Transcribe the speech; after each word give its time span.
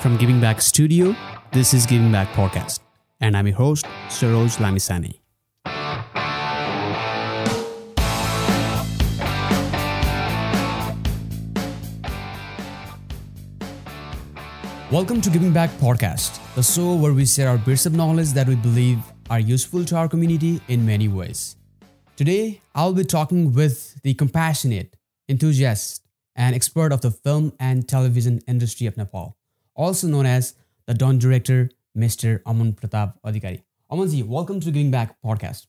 From 0.00 0.16
Giving 0.16 0.40
Back 0.40 0.62
Studio, 0.62 1.14
this 1.52 1.74
is 1.74 1.84
Giving 1.84 2.10
Back 2.10 2.28
Podcast, 2.28 2.80
and 3.20 3.36
I'm 3.36 3.46
your 3.46 3.56
host, 3.56 3.84
Saroj 4.08 4.56
Lamisani. 4.56 5.20
Welcome 14.90 15.20
to 15.20 15.28
Giving 15.28 15.52
Back 15.52 15.68
Podcast, 15.72 16.40
the 16.54 16.62
show 16.62 16.94
where 16.94 17.12
we 17.12 17.26
share 17.26 17.50
our 17.50 17.58
bits 17.58 17.84
of 17.84 17.92
knowledge 17.92 18.30
that 18.30 18.48
we 18.48 18.54
believe 18.54 19.00
are 19.28 19.38
useful 19.38 19.84
to 19.84 19.96
our 19.96 20.08
community 20.08 20.62
in 20.68 20.86
many 20.86 21.08
ways. 21.08 21.56
Today, 22.16 22.62
I'll 22.74 22.94
be 22.94 23.04
talking 23.04 23.52
with 23.52 24.00
the 24.02 24.14
compassionate, 24.14 24.96
enthusiast, 25.28 26.02
and 26.36 26.54
expert 26.54 26.90
of 26.90 27.02
the 27.02 27.10
film 27.10 27.52
and 27.60 27.86
television 27.86 28.40
industry 28.48 28.86
of 28.86 28.96
Nepal, 28.96 29.36
also 29.80 30.08
known 30.08 30.26
as 30.26 30.52
the 30.88 30.94
Don 30.94 31.18
director, 31.18 31.58
Mr. 31.96 32.30
Aman 32.46 32.72
Pratap 32.74 33.14
Adhikari. 33.24 33.62
Amanji, 33.90 34.22
welcome 34.36 34.60
to 34.60 34.70
Giving 34.70 34.90
Back 34.96 35.14
Podcast. 35.22 35.66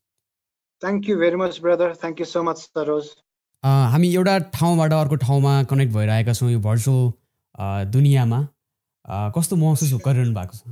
Thank 0.81 1.09
you 1.09 1.15
very 1.17 1.35
much 1.39 1.59
brother 1.63 1.93
thank 2.01 2.19
you 2.19 2.25
so 2.25 2.41
much 2.43 2.57
Saroj 2.59 3.07
अँ, 3.63 3.89
हामी 3.91 4.07
एउटा 4.15 4.37
ठाउँबाट 4.53 4.93
अर्को 4.99 5.15
ठाउँमा 5.23 5.51
connect 5.71 5.93
भइरहेका 5.93 6.33
छौँ 6.39 6.49
यो 6.51 6.59
virtual 6.59 7.85
दुनियाँमा 7.95 8.39
अँ, 8.39 9.31
कस्तो 9.35 9.55
महसुस 9.63 9.93
गरिरहनु 10.07 10.33
भएको 10.39 10.57
छ 10.57 10.63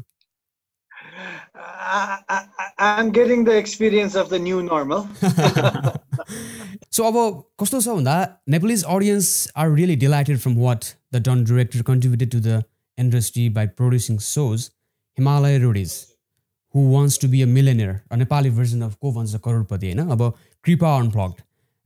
I 1.59 3.03
am 3.03 3.11
getting 3.19 3.43
the 3.45 3.49
experience 3.61 4.15
of 4.23 4.29
the 4.31 4.41
new 4.47 4.61
normal 4.71 5.05
so 6.97 7.03
अब 7.11 7.15
कस्तो 7.61 7.81
छ 7.81 7.87
भन्दा 7.99 8.15
Nepalese 8.55 8.83
audience 8.97 9.29
are 9.63 9.71
really 9.81 9.95
delighted 10.07 10.37
from 10.47 10.57
what 10.65 10.85
the 11.13 11.21
done 11.29 11.43
director 11.53 11.81
contributed 11.91 12.31
to 12.31 12.39
the 12.49 12.63
industry 12.99 13.49
by 13.57 13.67
producing 13.79 14.17
shows 14.27 14.69
Himalaya 15.17 15.57
Roadies 15.59 15.93
who 16.73 16.85
wants 16.89 17.19
to 17.19 17.27
be 17.27 17.41
a 17.41 17.45
millionaire 17.49 17.99
a 18.11 18.15
Nepali 18.15 18.49
version 18.57 18.81
of 18.81 18.95
Ko 18.95 19.11
Bhanchha 19.11 19.41
Crorepati 19.45 19.87
होइन 19.87 20.09
अब 20.09 20.23
Kripa 20.65 20.95
unplugged 20.97 21.41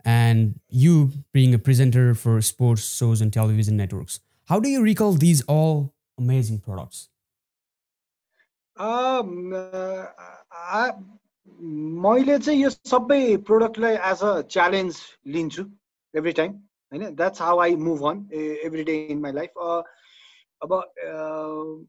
and 0.05 0.53
you 0.79 1.05
being 1.33 1.53
a 1.53 1.61
presenter 1.61 2.13
for 2.23 2.41
sports 2.49 2.83
shows 2.99 3.21
and 3.21 3.33
television 3.33 3.75
networks 3.75 4.21
how 4.49 4.59
do 4.59 4.69
you 4.69 4.83
recall 4.83 5.17
these 5.19 5.43
all 5.51 5.87
amazing 6.19 6.59
products 6.59 7.09
मैले 12.03 12.37
चाहिँ 12.39 12.59
यो 12.61 12.69
सबै 12.69 13.21
प्रोडक्टलाई 13.47 13.95
as 14.11 14.23
a 14.23 14.31
challenge 14.51 14.95
लिन्छु 15.35 15.63
every 16.13 16.31
time 16.39 16.51
होइन? 16.51 17.15
That's 17.15 17.41
how 17.41 17.59
I 17.59 17.75
move 17.83 18.03
on 18.09 18.27
every 18.65 18.83
day 18.83 18.95
in 19.05 19.19
my 19.21 19.31
life 19.31 19.51
अब 20.63 21.87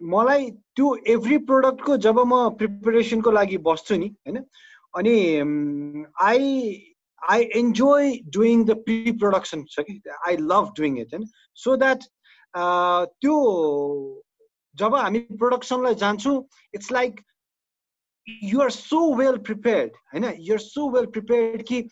मलाई 0.00 0.50
त्यो 0.76 0.94
एभ्री 1.06 1.38
प्रोडक्टको 1.48 1.96
जब 1.96 2.18
म 2.26 2.48
प्रिपरेसनको 2.58 3.30
लागि 3.30 3.58
बस्छु 3.62 3.96
नि 3.96 4.08
होइन 4.26 4.44
अनि 4.94 5.16
I 6.22 6.48
I 7.22 7.44
enjoy 7.54 8.10
doing 8.28 8.64
the 8.64 8.76
pre 8.84 9.12
production 9.18 9.64
छ 9.70 9.80
कि 9.80 10.00
आई 10.28 10.36
लभ 10.44 10.72
डुइङ 10.76 10.98
इट 10.98 11.14
होइन 11.14 11.26
सो 11.56 11.76
द्याट 11.76 12.04
त्यो 12.54 13.36
जब 14.74 14.94
हामी 14.94 15.20
प्रोडक्सनलाई 15.34 15.94
जान्छौँ 15.94 16.36
it's 16.74 16.92
like 16.92 17.20
you're 18.44 18.70
so 18.70 19.00
well 19.14 19.36
prepared 19.42 19.92
होइन 20.12 20.32
युआर 20.40 20.58
सो 20.58 20.88
वेल 20.90 21.06
प्रिपेयर्ड 21.06 21.62
कि 21.62 21.82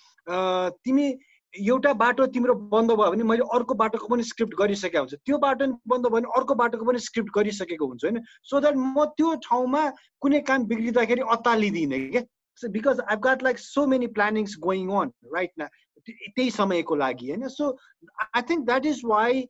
तिमी 0.84 1.11
एउटा 1.55 1.93
बाटो 2.01 2.27
तिम्रो 2.34 2.55
बन्द 2.73 2.91
भयो 2.91 3.11
भने 3.11 3.25
मैले 3.25 3.43
अर्को 3.55 3.75
बाटोको 3.75 4.06
पनि 4.09 4.23
स्क्रिप्ट 4.23 4.55
गरिसकेको 4.59 4.98
हुन्छ। 4.98 5.15
त्यो 5.27 5.39
बाटो 5.39 5.67
बन्द 5.93 6.06
भयो 6.06 6.11
भने 6.11 6.29
अर्को 6.39 6.55
बाटोको 6.55 6.84
पनि 6.87 6.98
स्क्रिप्ट 7.06 7.31
गरिसकेको 7.37 7.87
हुन्छु 7.87 8.06
होइन? 8.06 8.23
सो 8.43 8.61
द्याट 8.61 8.77
म 8.77 9.05
त्यो 9.19 9.34
ठाउँमा 9.47 9.83
कुनै 10.23 10.41
काम 10.47 10.67
बिग्रिँदाखेरि 10.71 11.23
अत्तालिदिनँ 11.37 12.01
क्या? 12.11 12.23
Because 12.61 13.01
I 13.01 13.17
got 13.25 13.43
like 13.43 13.59
so 13.59 13.87
many 13.87 14.06
plannings 14.17 14.56
going 14.61 14.88
on 15.00 15.12
right 15.34 15.53
न 15.61 15.66
त्यही 16.06 16.50
समयको 16.50 16.94
लागि 16.97 17.31
होइन? 17.31 17.49
So 17.49 17.77
I 18.21 18.43
think 18.50 18.65
that 18.67 18.87
is 18.87 19.00
why 19.05 19.47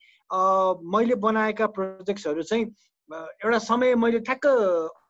मैले 0.95 1.15
बनाएका 1.27 1.67
प्रोजेक्ट्सहरू 1.77 2.43
चाहिँ 2.43 2.65
अ, 3.11 3.17
एउटा 3.45 3.59
समय 3.59 3.95
मैले 3.95 4.19
ठ्याक्क 4.27 4.47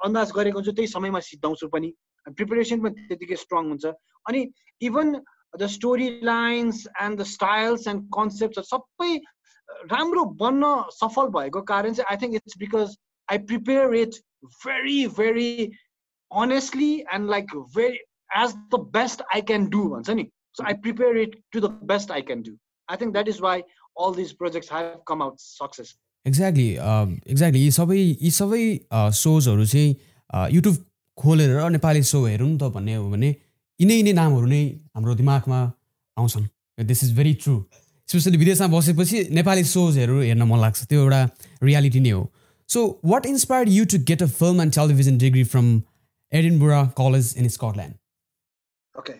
अन्दाज 0.04 0.32
गरेको 0.32 0.58
हुन्छु 0.58 0.72
त्यही 0.72 0.88
समयमा 0.88 1.20
सिद्धाउँछु 1.20 1.68
पनि। 1.68 1.92
प्रिपेरेसन 2.26 2.80
पनि 2.80 3.06
त्यतिकै 3.08 3.36
स्ट्रङ 3.36 3.68
हुन्छ। 3.68 3.86
अनि 4.28 4.40
even 4.80 5.20
the 5.54 5.66
story 5.66 6.08
lines 6.24 6.86
and 7.02 7.20
the 7.20 7.24
styles 7.26 7.86
and 7.88 8.02
concept 8.14 8.60
सबै 8.64 9.14
राम्रो 9.90 10.24
बन्न 10.40 10.72
सफल 10.92 11.28
भएको 11.36 11.62
कारण 11.70 11.94
चाहिँ 11.94 12.10
I 12.10 12.16
think 12.22 12.34
it's 12.34 12.58
because 12.58 12.96
I 13.28 13.38
prepare 13.50 13.94
it 13.94 14.14
very 14.64 15.06
very 15.18 15.70
honestly 16.30 16.92
and 17.14 17.30
like 17.30 17.56
very 17.76 17.98
as 18.42 18.54
the 18.74 18.80
best 18.92 19.22
I 19.34 19.40
can 19.42 19.66
do 19.70 19.88
भन्छ 19.88 20.10
नि? 20.10 20.26
So 20.56 20.64
I 20.66 20.74
prepare 20.82 21.16
it 21.18 21.40
to 21.52 21.60
the 21.60 21.70
best 21.86 22.10
I 22.10 22.22
can 22.22 22.42
do 22.42 22.56
I 22.88 22.96
think 22.96 23.12
that 23.12 23.28
is 23.28 23.40
why 23.40 23.62
all 23.96 24.14
this 24.14 24.32
projects 24.42 24.72
have 24.72 25.02
come 25.06 25.22
out 25.22 25.40
success 25.40 25.94
exactly 26.26 26.68
exactly 26.70 27.64
यी 27.64 27.70
सबै 27.72 27.98
यी 27.98 28.30
सबै 28.38 28.64
सोजहरू 29.18 29.66
चाहिँ 29.66 30.50
YouTube 30.56 30.84
खोलेर 31.18 31.68
Nepali 31.70 32.02
so 32.08 32.24
हेरौँ 32.26 32.50
त 32.56 32.72
भन्ने 32.74 32.94
हो 32.94 33.08
भने 33.10 33.34
यिनै 33.80 33.94
यिनै 34.00 34.12
नामहरू 34.20 34.46
नै 34.46 34.62
हाम्रो 34.94 35.14
दिमागमा 35.20 35.58
आउँछन्। 36.16 36.46
This 36.78 37.00
is 37.04 37.10
very 37.16 37.32
true 37.42 37.54
specially 38.08 38.38
विदेशमा 38.42 38.66
बसेपछि 38.76 39.18
नेपाली 39.38 39.64
सोजहरू 39.70 40.16
हेर्न 40.20 40.42
मन 40.50 40.58
लाग्छ। 40.60 40.78
त्यो 40.90 41.00
एउटा 41.02 41.20
रियालिटी 41.62 42.00
नै 42.00 42.10
हो। 42.10 42.22
So 42.68 42.80
what 43.12 43.26
inspired 43.26 43.68
you 43.78 43.84
to 43.92 43.98
get 44.10 44.22
a 44.22 44.26
film 44.40 44.62
and 44.62 44.72
television 44.74 45.18
degree 45.18 45.44
from 45.52 45.66
Edinburgh 46.32 46.80
college 47.00 47.34
in 47.38 47.48
Scotland 47.56 47.94
okay 48.94 49.14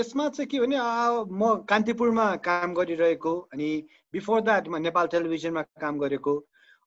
यसमा 0.00 0.28
चाहिँ 0.28 0.46
के 0.48 0.60
भने 0.60 0.76
अ, 0.76 1.24
म 1.28 1.66
कान्तिपुरमा 1.68 2.26
काम 2.46 2.74
गरिरहेको 2.74 3.32
अनि 3.52 3.68
बिफोर 4.12 4.40
द्याट 4.40 4.68
म 4.68 4.76
नेपाल 4.86 5.06
टेलिभिजनमा 5.14 5.62
काम 5.82 5.98
गरेको। 5.98 6.34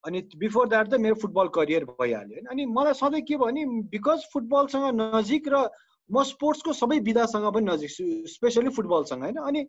अनि 0.04 0.22
बिफोर 0.38 0.68
द्याट 0.70 0.88
त 0.90 1.02
मेरो 1.02 1.16
फुटबल 1.22 1.48
करियर 1.58 1.84
भइहाल्यो। 1.86 2.36
होइन 2.36 2.46
अनि 2.54 2.66
मलाई 2.78 2.94
सधैँ 3.02 3.22
के 3.28 3.38
भने 3.38 3.66
बिकज 3.94 4.20
फुटबलसँग 4.34 4.86
नजिक 5.02 5.48
र 5.54 5.56
म 6.10 6.24
स्पोर्ट्सको 6.24 6.74
सबै 6.74 7.00
विधासँग 7.02 7.52
पनि 7.54 7.66
नजिक 7.66 7.90
स्पेसली 8.30 8.70
फुटबलसँग 8.78 9.22
होइन? 9.24 9.38
अनि 9.40 9.66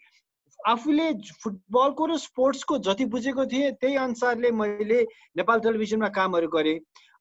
आफूले 0.58 1.06
फुटबलको 1.42 2.06
र 2.06 2.16
स्पोर्ट्सको 2.18 2.78
जति 2.86 3.04
बुझेको 3.12 3.46
थिएँ 3.46 3.72
त्यही 3.80 3.96
अनुसारले 4.04 4.50
मैले 4.52 5.02
नेपाल 5.36 5.60
टेलिभिजनमा 5.66 6.08
कामहरू 6.16 6.48
गरेँ। 6.48 6.78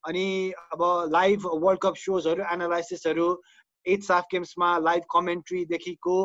अनि 0.07 0.25
अब 0.73 0.81
लाइभ 1.11 1.45
वर्ल्ड 1.63 1.81
कप 1.81 1.95
सोजहरू 1.97 2.43
एनालाइसिसहरू 2.53 3.27
एट 3.85 4.03
साफ 4.03 4.25
गेम्समा 4.31 4.77
लाइभ 4.79 5.03
कमेन्ट्रीदेखिको 5.11 6.15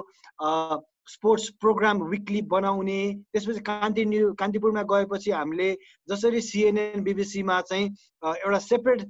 स्पोर्ट्स 1.10 1.48
प्रोग्राम 1.60 2.02
विकली 2.10 2.40
बनाउने 2.50 3.00
त्यसपछि 3.32 3.60
कान्ति 3.66 4.04
न्यु 4.04 4.32
कान्तिपुरमा 4.40 4.82
गएपछि 4.90 5.30
हामीले 5.30 5.70
जसरी 6.08 6.40
सिएनएन 6.48 7.02
बिबिसीमा 7.04 7.60
चाहिँ 7.70 7.86
एउटा 8.24 8.58
सेपरेट 8.66 9.00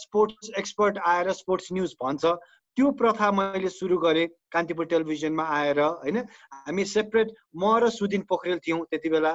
स्पोर्ट्स 0.00 0.50
एक्सपर्ट 0.58 0.98
आएर 1.06 1.32
स्पोर्ट्स 1.32 1.72
न्युज 1.72 1.94
भन्छ। 2.02 2.34
त्यो 2.76 2.90
प्रथा 2.92 3.30
मैले 3.32 3.68
सुरु 3.70 3.96
गरेँ 3.98 4.26
कान्तिपुर 4.52 4.86
टेलिभिजनमा 4.86 5.44
आएर 5.50 5.80
होइन? 5.80 6.16
हामी 6.52 6.84
सेपरेट 6.86 7.28
म 7.56 7.76
र 7.80 7.88
सुदिन 7.90 8.22
पोखरेल 8.28 8.58
थियौँ 8.60 8.84
त्यति 8.90 9.08
बेला। 9.08 9.32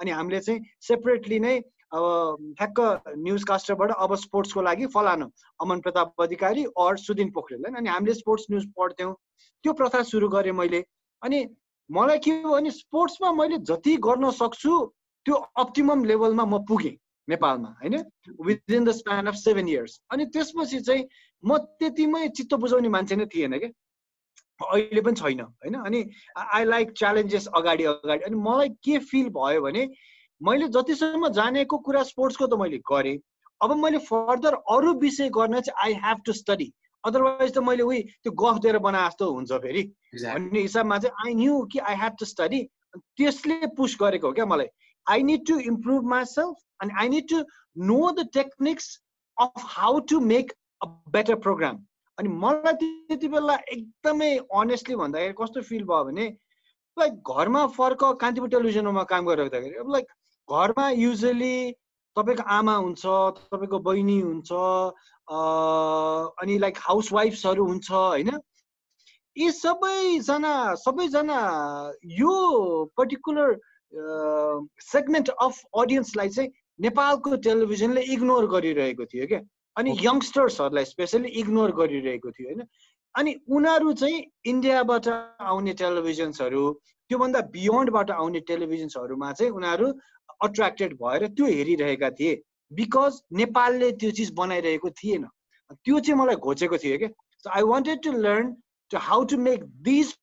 अनि 0.00 0.10
हामीले 0.10 0.40
चाहिँ 0.40 0.60
सेपरेटली 0.80 1.38
नै 1.40 1.56
अब 1.90 2.54
ठ्याक्क 2.58 2.78
न्युज 3.18 3.44
कास्टरबाट 3.44 3.90
अब 3.98 4.14
स्पोर्ट्सको 4.16 4.62
लागि 4.62 4.86
फलानु 4.94 5.26
अमन 5.60 5.80
प्रताप 5.80 6.22
अधिकारी 6.22 6.64
अर 6.78 6.96
सुदिन 6.98 7.30
पोखरेल 7.30 7.60
होइन? 7.64 7.76
अनि 7.76 7.88
हामीले 7.88 8.14
स्पोर्ट्स 8.14 8.46
न्युज 8.50 8.66
पढ्थ्यौँ। 8.78 9.14
त्यो 9.64 9.72
प्रथा 9.72 10.02
सुरु 10.04 10.28
गरेँ 10.28 10.52
मैले। 10.52 10.84
अनि 11.22 11.46
मलाई 11.90 12.18
के 12.18 12.30
भयो 12.30 12.54
भने 12.54 12.70
स्पोर्ट्समा 12.72 13.32
मैले 13.32 13.58
जति 13.66 13.96
गर्न 14.06 14.30
सक्छु 14.30 14.72
त्यो 15.26 15.34
अप्टिमम 15.56 16.04
लेभलमा 16.04 16.44
म 16.44 16.58
पुगेँ 16.64 16.96
नेपालमा 17.28 17.68
होइन? 17.80 17.94
Within 18.38 18.84
the 18.84 18.90
span 18.92 19.26
of 19.26 19.34
seven 19.34 19.68
years 19.68 20.00
अनि 20.10 20.24
त्यसपछि 20.26 20.80
चाहिँ 20.80 21.04
म 21.44 21.56
त्यतिमै 21.80 22.28
चित्त 22.36 22.54
बुझाउने 22.64 22.88
मान्छे 22.88 23.16
नै 23.16 23.26
थिएन 23.34 23.58
क्या 23.58 23.70
अहिले 24.60 25.00
पनि 25.00 25.16
छैन 25.20 25.40
होइन? 25.40 25.74
अनि 25.74 26.00
आई 26.36 26.64
लाइक 26.64 26.92
च्यालेन्जेस 26.98 27.46
अगाडि 27.58 27.84
अगाडि। 27.92 28.24
अनि 28.24 28.36
मलाई 28.42 28.68
के 28.84 28.98
फिल 29.10 29.28
भयो 29.36 29.62
भने 29.62 29.82
मैले 30.40 30.68
जतिसम्म 30.76 31.28
जानेको 31.38 31.78
कुरा 31.86 32.02
स्पोर्ट्सको 32.10 32.46
त 32.46 32.60
मैले 32.60 32.78
गरेँ। 32.90 33.18
अब 33.62 33.76
मैले 33.82 33.98
फर्दर 34.06 34.54
अरू 34.74 34.92
विषय 35.00 35.28
गर्न 35.34 35.60
चाहिँ 35.60 35.78
I 35.84 36.00
have 36.04 36.22
to 36.26 36.32
study 36.32 36.72
otherwise 37.04 37.52
त 37.54 37.58
मैले 37.66 37.82
उही 37.82 38.00
त्यो 38.22 38.32
गफ 38.42 38.58
दिएर 38.62 38.78
बनाए 38.86 39.08
जस्तो 39.08 39.30
हुन्छ 39.32 39.52
फेरि। 39.64 39.82
भन्ने 40.22 40.60
हिसाबमा 40.60 40.98
चाहिँ 40.98 41.26
आई 41.26 41.34
न्यू 41.34 41.60
कि 41.72 41.78
आई 41.90 41.94
हेभ 42.02 42.16
टु 42.20 42.26
स्टडी 42.26 42.62
त्यसले 43.18 43.66
पुस 43.76 43.96
गरेको 44.00 44.26
हो 44.26 44.32
क्या 44.34 44.46
मलाई। 44.46 44.68
I 45.06 45.22
need 45.28 45.46
to 45.46 45.58
improve 45.70 46.04
myself 46.32 46.56
अनि 46.80 47.00
I 47.00 47.08
need 47.08 47.28
to 47.30 47.44
know 47.90 48.00
the 48.12 48.28
techniques 48.34 48.86
of 49.38 49.64
how 49.76 49.98
to 50.10 50.20
make 50.32 50.52
a 50.84 50.86
better 51.12 51.34
programme 51.44 51.76
अनि 52.18 52.28
मलाई 52.40 52.74
त्यति 52.80 53.28
बेला 53.28 53.54
एकदमै 53.76 54.30
अनेस्टली 54.62 54.96
भन्दाखेरि 54.96 55.34
कस्तो 55.38 55.62
फिल 55.70 55.84
भयो 55.92 56.04
भने 56.10 56.26
लाइक 56.96 57.32
घरमा 57.36 57.66
फर्क 57.76 58.04
कान्तिपुर 58.20 58.48
टेलिभिजनमा 58.50 59.02
काम 59.12 59.26
गरिराख्दाखेरि 59.26 59.76
अब 59.84 59.90
लाइक 59.92 60.06
घरमा 60.48 60.88
युजली 60.90 61.56
तपाईँको 62.16 62.44
आमा 62.56 62.74
हुन्छ 62.76 63.02
तपाईँको 63.38 63.78
बहिनी 63.86 64.18
हुन्छ 64.20 64.50
अनि 66.42 66.58
लाइक 66.64 66.76
हाउस 66.80 67.12
वाइफ्सहरू 67.12 67.64
हुन्छ 67.66 67.90
होइन? 67.90 68.30
यी 69.36 69.50
सबैजना 69.50 70.52
सबैजना 70.82 71.38
यो 72.18 72.34
पर्टिकुलर 72.96 73.48
सेगमेन्ट 74.82 75.28
अफ 75.46 75.54
अडियन्सलाई 75.80 76.28
चाहिँ 76.36 76.50
नेपालको 76.86 77.36
टेलिभिजनले 77.48 78.02
इग्नोर 78.14 78.46
गरिरहेको 78.54 79.04
थियो 79.14 79.26
क्या। 79.32 79.40
अनि 79.76 79.96
यङ्स्टर्सहरूलाई 80.06 80.84
स्पेसली 80.94 81.28
इग्नोर 81.42 81.72
गरिरहेको 81.80 82.30
थियो 82.30 82.48
होइन? 82.48 82.62
अनि 83.14 83.34
उनीहरू 83.56 83.92
चाहिँ 84.00 84.24
इन्डियाबाट 84.52 85.08
आउने 85.52 85.72
टेलिभिजन्सहरू 85.82 86.64
त्योभन्दा 87.10 87.40
बियोन्डबाट 87.54 88.10
आउने 88.10 88.40
टेलिभिजन्सहरूमा 88.50 89.32
चाहिँ 89.38 89.52
उनीहरू 89.60 89.92
अट्र्याक्टेड 90.48 90.94
भएर 91.02 91.26
त्यो 91.36 91.46
हेरिरहेका 91.46 92.10
थिए। 92.18 92.34
बिकज 92.72 93.22
नेपालले 93.40 93.92
त्यो 94.02 94.10
चिज 94.18 94.30
बनाइरहेको 94.42 94.90
थिएन। 95.02 95.24
त्यो 95.84 96.00
चाहिँ 96.00 96.18
मलाई 96.20 96.36
घोचेको 96.36 96.78
थियो 96.84 96.98
क्या। 96.98 97.08
So 97.44 97.50
I 97.56 97.62
wanted 97.72 98.02
to 98.02 98.12
learn 98.26 98.54
to 98.90 98.98
how 99.08 99.24
to 99.32 99.38
make 99.48 99.64
these 99.88 100.14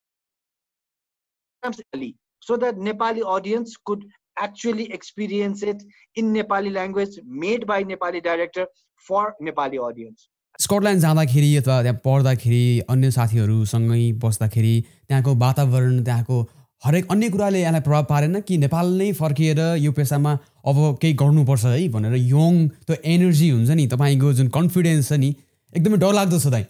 so 2.42 2.56
that 2.56 2.74
Nepali 2.74 3.22
audience 3.32 3.76
could 3.88 4.04
actually 4.36 4.86
experience 4.92 5.62
it 5.62 5.82
in 6.16 6.32
Nepali 6.36 6.72
language, 6.72 7.18
made 7.24 7.66
by 7.66 7.84
Nepali 7.84 8.20
director 8.20 8.66
for 9.08 9.24
Nepali 9.40 9.78
audience. 9.80 10.28
Scotland 10.60 11.00
जाँदाखेरि 11.00 11.56
अथवा 11.56 11.76
त्यहाँ 11.82 11.98
पढ्दाखेरि 12.04 12.64
अन्य 12.90 13.10
साथीहरूसँगै 13.10 14.02
बस्दाखेरि 14.24 14.74
त्यहाँको 15.08 15.34
वातावरण 15.34 16.02
त्यहाँको 16.04 16.36
हरेक 16.82 17.10
अन्य 17.10 17.28
कुराले 17.30 17.60
यसलाई 17.62 17.80
प्रभाव 17.80 18.04
पारेन 18.04 18.40
कि 18.40 18.58
नेपाल 18.58 18.86
नै 18.98 19.12
फर्किएर 19.12 19.60
यो 19.78 19.92
पेसामा 19.92 20.32
अब 20.66 20.76
केही 21.02 21.14
गर्नुपर्छ 21.14 21.64
है 21.64 21.88
भनेर 21.88 22.14
यङ 22.14 22.52
त्यो 22.86 22.94
एनर्जी 23.14 23.48
हुन्छ 23.50 23.70
नि 23.80 23.86
तपाईँको 23.94 24.32
जुन 24.38 24.48
कन्फिडेन्स 24.58 25.08
छ 25.08 25.12
नि 25.24 25.30
एकदमै 25.72 25.98
डरलाग्दो 26.04 26.38
छ 26.38 26.46
दाइ। 26.54 26.64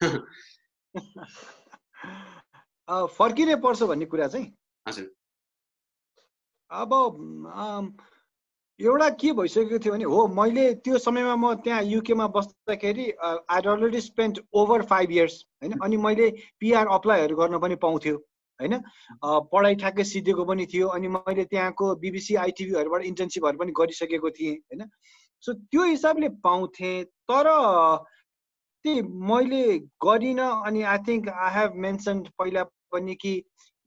फर्किनै 3.18 3.56
पर्छ 3.64 3.80
भन्ने 3.92 4.06
कुरा 4.06 4.26
चाहिँ? 4.28 4.46
अब 6.70 6.90
एउटा 8.80 9.08
के 9.20 9.32
भइसकेको 9.32 9.78
थियो 9.78 9.92
भने 9.92 10.04
हो 10.04 10.26
मैले 10.34 10.62
त्यो 10.84 10.98
समयमा 10.98 11.34
म 11.36 11.54
त्यहाँ 11.64 11.82
युकेमा 11.84 12.26
बस्दाखेरि 12.36 13.04
I 13.22 13.60
already 13.62 14.00
spend 14.00 14.38
over 14.52 14.82
five 14.82 15.10
years 15.12 15.34
होइन? 15.62 15.78
अनि 15.82 15.96
मैले 15.96 16.30
पिआर 16.60 16.86
अप्लाईहरू 16.90 17.36
गर्न 17.36 17.58
पनि 17.58 17.74
पाउँथ्यो 17.84 18.16
होइन? 18.60 18.74
पढाइ 19.52 19.74
ठ्याक्कै 19.74 20.04
सिधेको 20.04 20.44
पनि 20.44 20.66
थियो 20.66 20.88
अनि 20.88 21.08
मैले 21.08 21.44
त्यहाँको 21.44 21.94
बिबिसी 21.96 22.34
आइटिभीहरूबाट 22.36 23.02
इन्टर्नसिपहरू 23.04 23.58
पनि 23.58 23.72
गरिसकेको 23.72 24.30
थिएँ 24.30 24.54
होइन? 24.54 24.90
सो 25.44 25.52
त्यो 25.52 25.84
हिसाबले 25.84 26.28
पाउँथेँ 26.42 27.04
तर 27.30 27.50
त्यही 28.84 29.02
मैले 29.30 29.62
गरिनँ 30.02 30.50
अनि 30.66 30.82
I 30.82 30.98
think 31.08 31.28
I 31.28 31.54
have 31.54 31.78
mention 31.86 32.22
पहिला 32.38 32.64
पनि 32.92 33.14
कि 33.14 33.32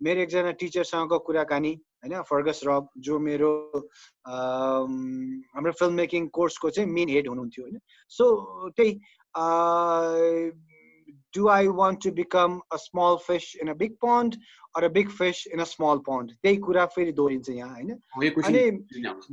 मेरो 0.02 0.22
एकजना 0.22 0.52
टिचरसँगको 0.64 1.20
कुराकानी 1.20 1.76
होइन 2.04 2.22
फर्गस 2.22 2.62
रब 2.68 2.90
जो 3.00 3.20
मेरो 3.20 3.52
हाम्रो 4.28 5.72
फिल्म 5.72 5.94
मेकिङ 5.94 6.28
कोर्सको 6.30 6.70
चाहिँ 6.70 6.90
मेन 6.90 7.10
हेड 7.10 7.28
हुनुहुन्थ्यो 7.30 7.66
होइन। 7.66 7.80
सो 8.10 8.26
त्यही 8.70 8.92
do 11.38 11.50
I 11.50 11.68
want 11.80 12.02
to 12.02 12.12
become 12.12 12.54
a 12.78 12.80
small 12.84 13.18
fish 13.28 13.48
in 13.62 13.70
a 13.74 13.76
big 13.82 14.00
pond 14.06 14.38
or 14.76 14.84
a 14.86 14.90
big 14.98 15.12
fish 15.20 15.40
in 15.54 15.60
a 15.60 15.68
small 15.72 16.00
pond? 16.08 16.34
त्यही 16.44 16.58
कुरा 16.66 16.86
फेरि 16.96 17.12
दोहोरिन्छ 17.20 17.50
यहाँ 17.50 17.74
होइन? 17.74 17.92
अनि 18.48 18.64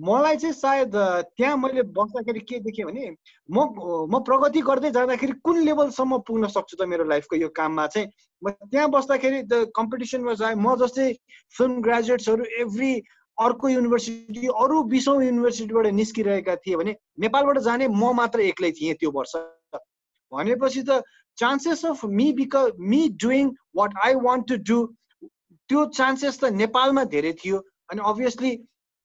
मलाई 0.09 0.37
चाहिँ 0.37 0.55
सायद 0.55 0.97
त्यहाँ 1.37 1.57
मैले 1.57 1.83
बस्दाखेरि 1.99 2.41
के 2.51 2.59
देखेँ 2.67 2.85
भने 2.85 3.09
म 3.49 3.59
म 4.13 4.23
प्रगति 4.29 4.61
गर्दै 4.69 4.91
जाँदाखेरि 4.99 5.33
कुन 5.45 5.65
लेभलसम्म 5.65 6.19
पुग्न 6.29 6.49
सक्छु 6.57 6.77
त 6.77 6.89
मेरो 6.93 7.05
लाइफको 7.15 7.37
यो 7.37 7.49
काममा 7.57 7.87
चाहिँ 7.97 8.09
म 8.43 8.51
त्यहाँ 8.51 8.89
बस्दाखेरि 8.91 9.43
द 9.53 9.65
कम्पिटिसनमा 9.77 10.35
जाएँ 10.45 10.57
म 10.57 10.77
जस्तै 10.85 11.13
फिल्म 11.57 11.81
ग्रेजुएट्सहरू 11.89 12.45
एभ्री 12.65 12.93
अर्को 13.39 13.69
युनिभर्सिटी 13.69 14.47
अरू 14.63 14.83
बिसौँ 14.93 15.23
युनिभर्सिटीबाट 15.25 15.87
निस्किरहेका 16.01 16.57
थिए 16.63 16.77
भने 16.77 16.97
नेपालबाट 17.21 17.59
जाने 17.67 17.89
म 17.89 18.13
मात्र 18.21 18.41
एक्लै 18.53 18.71
थिएँ 18.79 18.95
त्यो 19.01 19.11
वर्ष। 19.11 19.35
भनेपछि 20.33 20.83
त 20.89 21.03
chances 21.39 21.85
of 21.87 22.05
me 22.21 22.33
because 22.41 22.85
me 22.93 23.09
doing 23.25 23.51
what 23.77 23.95
I 24.05 24.15
want 24.27 24.49
to 24.53 24.57
do 24.71 24.79
त्यो 25.69 25.85
चान्सेस 25.99 26.39
त 26.41 26.53
नेपालमा 26.63 27.05
धेरै 27.15 27.33
थियो 27.45 27.63
अनि 27.93 28.09
अभियसली 28.13 28.57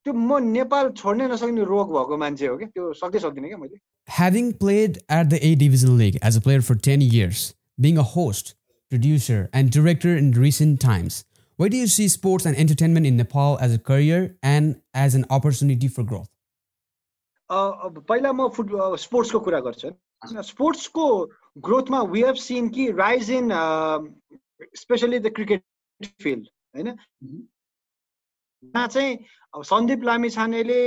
त्यो 0.06 0.14
म 0.14 0.40
नेपाल 0.58 0.92
छोड्नै 1.02 1.28
नसक्ने 1.34 1.64
रोग 1.72 1.96
भएको 1.98 2.18
मान्छे 2.26 2.48
हो 2.48 2.58
क्या 2.58 2.68
त्यो 2.76 2.94
सक्दै 3.04 3.20
सक्दिनँ 3.28 3.54
क्या 3.54 3.62
मैले 3.64 3.88
Having 4.08 4.54
played 4.62 4.96
at 5.16 5.28
the 5.32 5.40
A 5.48 5.50
Division 5.56 5.98
League 5.98 6.16
as 6.28 6.38
a 6.38 6.42
player 6.46 6.62
for 6.68 6.76
10 6.86 7.02
years, 7.16 7.42
being 7.86 7.98
a 8.04 8.06
host, 8.12 8.48
producer, 8.92 9.38
and 9.54 9.70
director 9.76 10.14
in 10.22 10.32
recent 10.32 10.80
times, 10.86 11.18
where 11.60 11.70
do 11.70 11.82
you 11.82 11.90
see 11.96 12.08
sports 12.08 12.48
and 12.52 12.58
entertainment 12.64 13.10
in 13.10 13.18
Nepal 13.18 13.60
as 13.68 13.76
a 13.76 13.78
career 13.90 14.24
and 14.54 14.82
as 15.04 15.18
an 15.20 15.26
opportunity 15.38 15.90
for 15.98 16.08
growth? 16.14 16.32
पहिला 17.50 18.32
म 18.32 18.48
foot 18.56 18.74
स्पोर्ट्सको 19.04 19.40
कुरा 19.46 19.60
गर्छु 19.68 19.92
स्पोर्ट्सको 20.48 21.06
ग्रोथमा 21.58 22.02
we 22.06 22.22
have 22.22 22.36
seen 22.38 22.70
कि 22.70 22.92
rise 22.94 23.32
in 23.32 23.50
specially 24.76 25.20
the 25.20 25.32
cricket 25.36 25.64
field 26.22 26.48
होइन 26.76 26.96
जहाँ 28.64 28.88
चाहिँ 28.88 29.18
अब 29.54 29.64
सन्दीप 29.64 30.04
लामिछानेले 30.04 30.82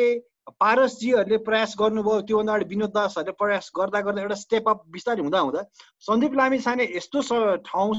पारसजीहरूले 0.61 1.37
प्रयास 1.41 1.75
गर्नुभयो 1.79 2.20
त्योभन्दा 2.23 2.53
अगाडि 2.53 2.69
विनोद 2.69 2.91
दासहरूले 2.93 3.32
प्रयास 3.38 3.70
गर्दा 3.76 4.00
गर्दा 4.00 4.23
एउटा 4.23 4.35
स्टेप 4.37 4.69
अप 4.69 4.82
बिस्तारै 4.91 5.23
हुँदा 5.23 5.41
हुँदा 5.41 5.62
सन्दीप 6.05 6.35
लामिछाने 6.35 6.85
यस्तो 6.93 7.23
ठाउँ 7.65 7.94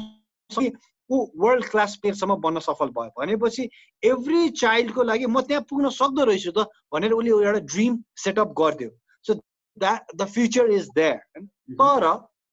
ऊ 1.10 1.18
वर्ल्ड 1.38 1.66
क्लास 1.66 1.96
प्लेयरसम्म 1.98 2.36
बन्न 2.42 2.60
सफल 2.62 2.90
भयो 2.90 3.14
भनेपछि 3.18 3.70
एभ्री 4.04 4.50
चाइल्डको 4.58 5.04
लागि 5.04 5.26
म 5.28 5.42
त्यहाँ 5.44 5.64
पुग्न 5.70 5.90
सक्दो 5.92 6.24
रहेछु 6.24 6.52
त 6.52 6.68
भनेर 6.92 7.12
उसले 7.14 7.32
एउटा 7.32 7.60
ड्रिम 7.68 7.98
सेटअप 8.18 8.54
गरिदियो 8.58 8.90
so 9.26 9.34
that 9.78 10.16
the 10.16 10.28
future 10.30 10.72
is 10.72 10.90
there 10.96 11.44
तर 11.76 12.08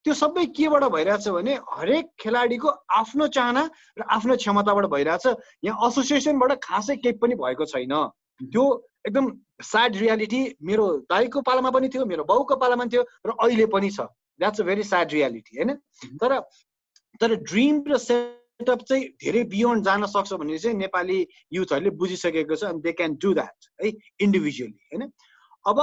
त्यो 0.04 0.14
सबै 0.14 0.44
केबाट 0.56 0.84
भइरहेछ 0.92 1.28
भने 1.28 1.54
हरेक 1.70 2.06
खेलाडीको 2.20 2.68
आफ्नो 3.00 3.26
चाहना 3.36 3.62
र 3.98 4.02
आफ्नो 4.16 4.36
क्षमताबाट 4.42 4.86
भइरहेछ। 4.94 5.26
यहाँ 5.64 5.88
एसोसिएसनबाट 5.88 6.52
खासै 6.64 6.96
केही 7.04 7.18
पनि 7.20 7.34
भएको 7.42 7.64
छैन। 7.72 7.92
त्यो 8.40 8.64
एकदम 9.06 9.26
स्याड 9.62 9.96
रियालिटी 9.96 10.40
मेरो 10.64 10.86
दाईको 11.10 11.40
पालामा 11.48 11.70
पनि 11.76 11.88
थियो 11.92 12.04
मेरो 12.12 12.24
बाउको 12.24 12.56
पालामा 12.56 12.84
थियो 12.92 13.02
र 13.26 13.30
अहिले 13.44 13.66
पनि 13.74 13.90
छ। 13.90 14.08
That's 14.40 14.60
a 14.60 14.64
very 14.64 14.82
sad 14.88 15.12
reality 15.12 15.56
होइन? 15.56 15.70
तर 16.20 16.40
तर 17.20 17.34
ड्रिम 17.44 17.84
र 17.88 17.98
सेटअप 18.00 18.80
चाहिँ 18.88 19.04
धेरै 19.20 19.42
बियोन्ड 19.52 19.84
जान 19.84 20.06
सक्छ 20.06 20.32
भने 20.40 20.58
चाहिँ 20.58 20.76
नेपाली 20.76 21.18
युथहरूले 21.52 21.90
बुझिसकेको 22.00 22.56
छ 22.56 22.72
अनि 22.72 22.80
दे 22.80 22.92
क्यान 22.96 23.20
डु 23.20 23.34
द्याट 23.36 23.68
है? 23.84 23.92
इन्डिभिजुअली 24.24 24.80
होइन? 24.88 25.12
अब 25.68 25.78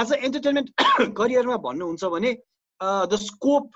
एज 0.00 0.12
अ 0.12 0.16
एन्टरटेनमेन्ट 0.24 1.12
करियरमा 1.20 1.56
भन्नुहुन्छ 1.68 2.04
भने 2.16 2.32
the 2.80 3.16
scope 3.20 3.70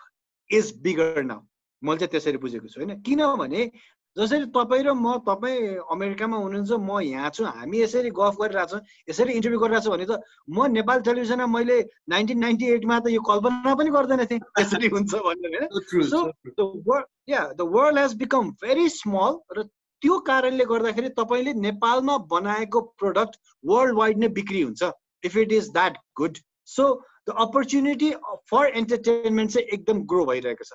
is 0.50 0.74
bigger 0.82 1.22
now 1.22 1.40
मैले 1.82 1.98
चाहिँ 1.98 2.10
त्यसरी 2.10 2.38
बुझेको 2.38 2.68
छु 2.68 2.80
होइन? 2.80 3.00
किनभने 3.02 3.70
जसरी 4.16 4.44
तपाईँ 4.50 4.82
र 4.82 4.92
म 4.94 5.18
तपाईँ 5.22 5.78
अमेरिकामा 5.86 6.36
हुनुहुन्छ 6.36 6.72
म 6.72 6.98
यहाँ 7.00 7.30
छु 7.30 7.44
हामी 7.46 7.78
यसरी 7.78 8.10
गफ 8.10 8.36
गरिरहेछौँ 8.40 8.80
यसरी 9.08 9.32
इन्टरभ्यू 9.32 9.60
गरिरहेछौँ 9.60 9.92
भने 9.92 10.06
त 10.06 10.18
म 10.48 10.66
नेपाल 10.72 11.00
टेलिभिजनमा 11.00 11.46
मैले 11.46 11.78
नाइन्टिन 12.08 12.38
नाइन्टी 12.38 12.66
एटमा 12.72 12.98
त 13.00 13.06
यो 13.08 13.20
कल्पना 13.22 13.74
पनि 13.74 13.90
गर्दैन 13.90 14.24
थिएँ 14.26 14.40
यसरी 14.60 14.88
हुन्छ 14.88 15.14
भनेर 15.14 15.54
होइन? 15.54 17.04
Yeah 17.28 17.42
the 17.52 17.60
world 17.70 17.98
has 17.98 18.14
become 18.16 18.50
very 18.58 18.88
small 18.88 19.38
र 19.52 19.62
त्यो 20.02 20.18
कारणले 20.26 20.64
गर्दाखेरि 20.64 21.08
तपाईँले 21.14 21.52
नेपालमा 21.60 22.16
बनाएको 22.26 22.80
प्रोडक्ट 22.98 23.38
वर्ल्ड 23.64 23.94
वाइड 23.94 24.18
नै 24.18 24.28
बिक्री 24.34 24.62
हुन्छ 24.62 24.90
if 25.24 25.36
it 25.36 25.52
is 25.52 25.70
that 25.70 25.96
good 26.16 26.38
so 26.68 26.88
the 27.28 27.34
opportunity 27.44 28.10
for 28.50 28.72
entertainment 28.78 29.50
चाहिँ 29.50 29.66
एकदम 29.68 30.02
ग्रो 30.12 30.24
भइरहेको 30.26 30.64
छ। 30.64 30.72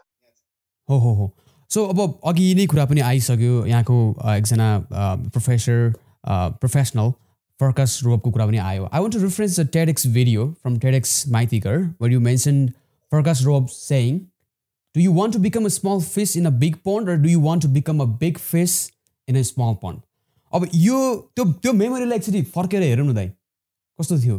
हो 0.89 0.97
हो 0.99 1.13
हो। 1.15 1.31
सो 1.71 1.85
अब 1.87 2.19
अघि 2.27 2.53
नै 2.55 2.65
कुरा 2.67 2.85
पनि 2.85 3.01
आइसक्यो। 3.01 3.65
यहाँको 3.65 3.97
एकजना 4.35 4.67
प्रोफेसर 4.89 5.93
प्रोफेसनल 6.61 7.11
फर्कस 7.59 7.99
रोबको 8.03 8.31
कुरा 8.31 8.45
पनि 8.47 8.57
आयो। 8.57 8.89
I 8.91 9.01
want 9.01 9.13
to 9.13 9.19
reference 9.21 9.59
the 9.59 9.67
TEDx 9.73 10.07
video 10.13 10.45
from 10.61 10.77
TEDx 10.79 11.11
माइथिकर 11.35 11.77
where 12.01 12.11
you 12.11 12.19
mention 12.21 12.67
फर्कस 13.11 13.41
Rob 13.45 13.67
saying 13.73 14.19
do 14.95 15.01
you 15.01 15.13
want 15.13 15.33
to 15.33 15.39
become 15.41 15.65
a 15.65 15.69
small 15.75 16.01
fish 16.01 16.35
in 16.37 16.45
a 16.45 16.49
big 16.63 16.75
pond 16.85 17.09
र 17.09 17.15
do 17.21 17.29
you 17.29 17.41
want 17.41 17.63
to 17.63 17.69
become 17.73 17.99
a 17.99 18.05
big 18.21 18.37
fish 18.49 18.75
in 19.27 19.39
a 19.39 19.41
small 19.49 19.75
pond 19.81 20.01
अब 20.53 20.67
यो 20.75 20.99
त्यो 21.35 21.45
त्यो 21.61 21.73
मेमोरीलाई 21.73 22.17
एकचोटि 22.17 22.41
फर्केर 22.55 22.83
हेरौँ 22.83 23.07
न 23.07 23.13
दाइ। 23.15 23.27
कस्तो 23.99 24.17
थियो? 24.21 24.37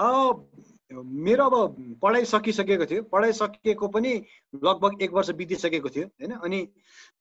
मेरो 0.00 1.44
अब 1.44 1.98
पढाइ 2.02 2.24
सकिसकेको 2.24 2.86
थियो। 2.86 3.02
पढाइ 3.12 3.32
सकिएको 3.32 3.88
पनि 3.88 4.12
लगभग 4.54 5.02
एक 5.02 5.12
वर्ष 5.12 5.30
बितिसकेको 5.38 5.88
थियो 5.88 6.06
होइन? 6.06 6.32
अनि 6.32 6.60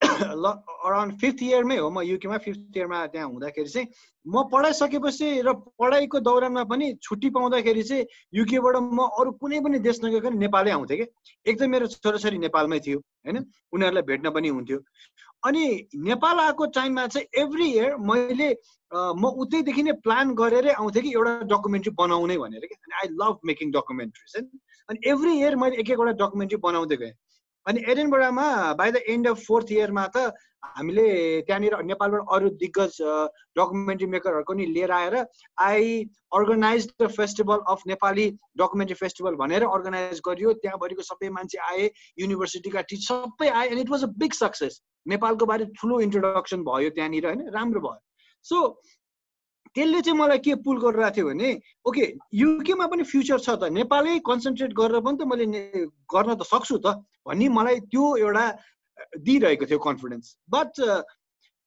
ल 0.02 0.46
अराउन्ड 0.86 1.14
फिफ्थ 1.22 1.44
इयरमै 1.44 1.78
हो 1.78 1.90
म 1.90 2.02
युकेमा 2.02 2.38
फिफ्थ 2.38 2.78
इयरमा 2.78 3.06
त्यहाँ 3.14 3.28
हुँदाखेरि 3.30 3.70
चाहिँ 3.70 3.88
म 4.26 4.44
पढाइ 4.52 4.74
सकेपछि 4.74 5.28
र 5.46 5.54
पढाइको 5.78 6.20
दौरानमा 6.20 6.64
पनि 6.66 6.94
छुट्टी 7.02 7.30
पाउँदाखेरि 7.30 7.84
चाहिँ 7.84 8.06
युकेबाट 8.34 8.76
म 8.82 9.08
अरू 9.20 9.32
कुनै 9.38 9.60
पनि 9.62 9.80
देश 9.80 10.00
नगएको 10.04 10.30
नेपालै 10.30 10.72
आउँथेँ 10.72 10.98
कि? 10.98 11.06
एक 11.46 11.60
त 11.60 11.70
मेरो 11.70 11.88
छोराछोरी 11.88 12.38
नेपालमै 12.38 12.80
थियो 12.80 12.98
होइन? 12.98 13.46
उनीहरूलाई 13.74 14.04
भेट्न 14.10 14.30
पनि 14.34 14.48
हुन्थ्यो। 14.50 14.80
अनि 15.44 15.64
नेपाल 15.96 16.40
आएको 16.40 16.66
टाइममा 16.76 17.08
चाहिँ 17.08 17.28
एभ्री 17.44 17.66
इयर 17.72 17.96
मैले 18.10 18.50
म 18.92 19.24
उतैदेखि 19.44 19.84
नै 19.84 19.92
प्लान 20.04 20.34
गरेरै 20.36 20.74
आउँथेँ 20.74 21.04
कि 21.04 21.14
एउटा 21.14 21.34
डकुमेन्ट्री 21.48 21.92
बनाउने 21.94 22.38
भनेर 22.38 22.66
कि? 22.66 22.76
आई 23.00 23.08
लभ 23.22 23.40
मेकिङ 23.46 23.72
डकुमेन्ट्रिज 23.72 24.36
होइन? 24.36 24.50
अनि 24.90 25.10
एभ्री 25.10 25.34
इयर 25.40 25.56
मैले 25.56 25.80
एक 25.80 25.90
एकवटा 25.90 26.12
डकुमेन्ट्री 26.26 26.58
बनाउँदै 26.58 26.98
गएँ। 26.98 27.14
अनि 27.70 27.82
एडेनबडामा 27.88 28.46
by 28.78 28.92
the 28.92 29.02
end 29.16 29.28
of 29.28 29.44
fourth 29.48 29.72
इयरमा 29.72 30.06
त 30.16 30.32
हामीले 30.68 31.06
त्यहाँनिर 31.48 31.76
नेपालबाट 31.90 32.32
अरू 32.36 32.50
दिग्गज 32.62 32.96
डकुमेन्ट्री 33.58 34.08
मेकरहरूको 34.14 34.54
नि 34.54 34.66
लिएर 34.76 34.92
आएर 34.92 35.16
I 35.68 35.92
organize 36.40 36.88
the 37.02 37.08
festival 37.18 37.64
of 37.74 37.86
Nepali 37.88 38.26
documentary 38.62 38.98
festival 39.02 39.36
भनेर 39.44 39.64
अर्गनाइज 39.70 40.22
गरियो। 40.28 40.54
त्यहाँभरिको 40.66 41.08
सबै 41.10 41.30
मान्छे 41.38 41.58
आए 41.70 41.90
युनिभर्सिटीका 42.20 42.82
टिच 42.92 43.08
सबै 43.08 43.50
आए 43.50 43.68
and 43.68 43.80
it 43.80 43.90
was 43.90 44.04
a 44.04 44.12
big 44.24 44.34
success 44.42 44.82
नेपालको 45.08 45.46
बारे 45.54 45.66
ठुलो 45.80 46.00
इन्ट्रोडक्सन 46.08 46.64
भयो 46.70 46.90
त्यहाँनिर 46.98 47.26
होइन? 47.26 47.50
राम्रो 47.54 47.82
भयो। 47.82 48.00
सो 48.46 48.58
त्यसले 49.76 50.02
चाहिँ 50.02 50.18
मलाई 50.20 50.40
के 50.46 50.56
पुल 50.66 50.78
गरिरहेको 50.82 51.16
थियो 51.16 51.26
भने 51.30 51.50
ओके 51.88 52.04
युकेमा 52.34 52.86
पनि 52.88 53.04
फ्युचर 53.12 53.40
छ 53.40 53.50
त। 53.50 53.70
नेपालै 53.80 54.20
कन्सन्ट्रेट 54.26 54.72
गरेर 54.74 55.00
पनि 55.06 55.18
त 55.18 55.30
मैले 55.30 55.46
गर्न 56.14 56.34
त 56.36 56.44
सक्छु 56.52 56.78
त 56.86 56.98
भन्ने 57.28 57.50
मलाई 57.58 57.80
त्यो 57.94 58.06
एउटा 58.26 58.46
दिइरहेको 59.26 59.66
थियो 59.70 59.80
कन्फिडेन्स। 59.88 60.28
बट 60.50 60.72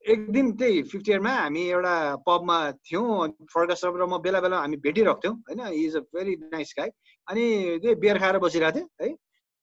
एक 0.05 0.21
दिन 0.35 0.47
त्यही 0.59 0.83
फिफ्थ 0.91 1.09
इयरमा 1.09 1.31
हामी 1.31 1.63
एउटा 1.63 1.95
पबमा 2.27 2.57
थियौँ 2.91 3.29
फर्कस 3.55 3.85
र 3.87 4.03
म 4.03 4.19
बेला 4.19 4.41
बेला 4.43 4.59
हामी 4.67 4.77
भेटिरहेको 4.83 5.21
थियौँ 5.23 5.37
होइन 5.47 5.61
इज 5.79 5.97
अ 5.97 6.01
भेरी 6.11 6.35
नाइस 6.51 6.75
गाई 6.79 6.91
अनि 7.29 7.45
त्यही 7.83 7.95
बियर 8.03 8.19
खाएर 8.19 8.39
बसिरहेको 8.43 8.79
थियो 8.79 8.87
है? 9.03 9.15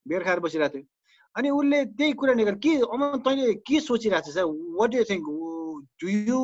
बियर 0.06 0.24
खाएर 0.24 0.40
बसिरहेको 0.40 0.78
थियो। 0.78 0.88
अनि 1.36 1.50
उसले 1.60 1.84
त्यही 2.00 2.14
कुरा 2.16 2.34
निकाल 2.40 2.56
के 2.64 2.74
अब 2.88 3.22
तैँले 3.28 3.54
के 3.68 3.80
सोचिरहेको 3.84 4.32
छ 4.32 4.48
what 4.80 4.96
you 4.96 5.04
think 5.12 5.28
do 6.00 6.08
you 6.08 6.40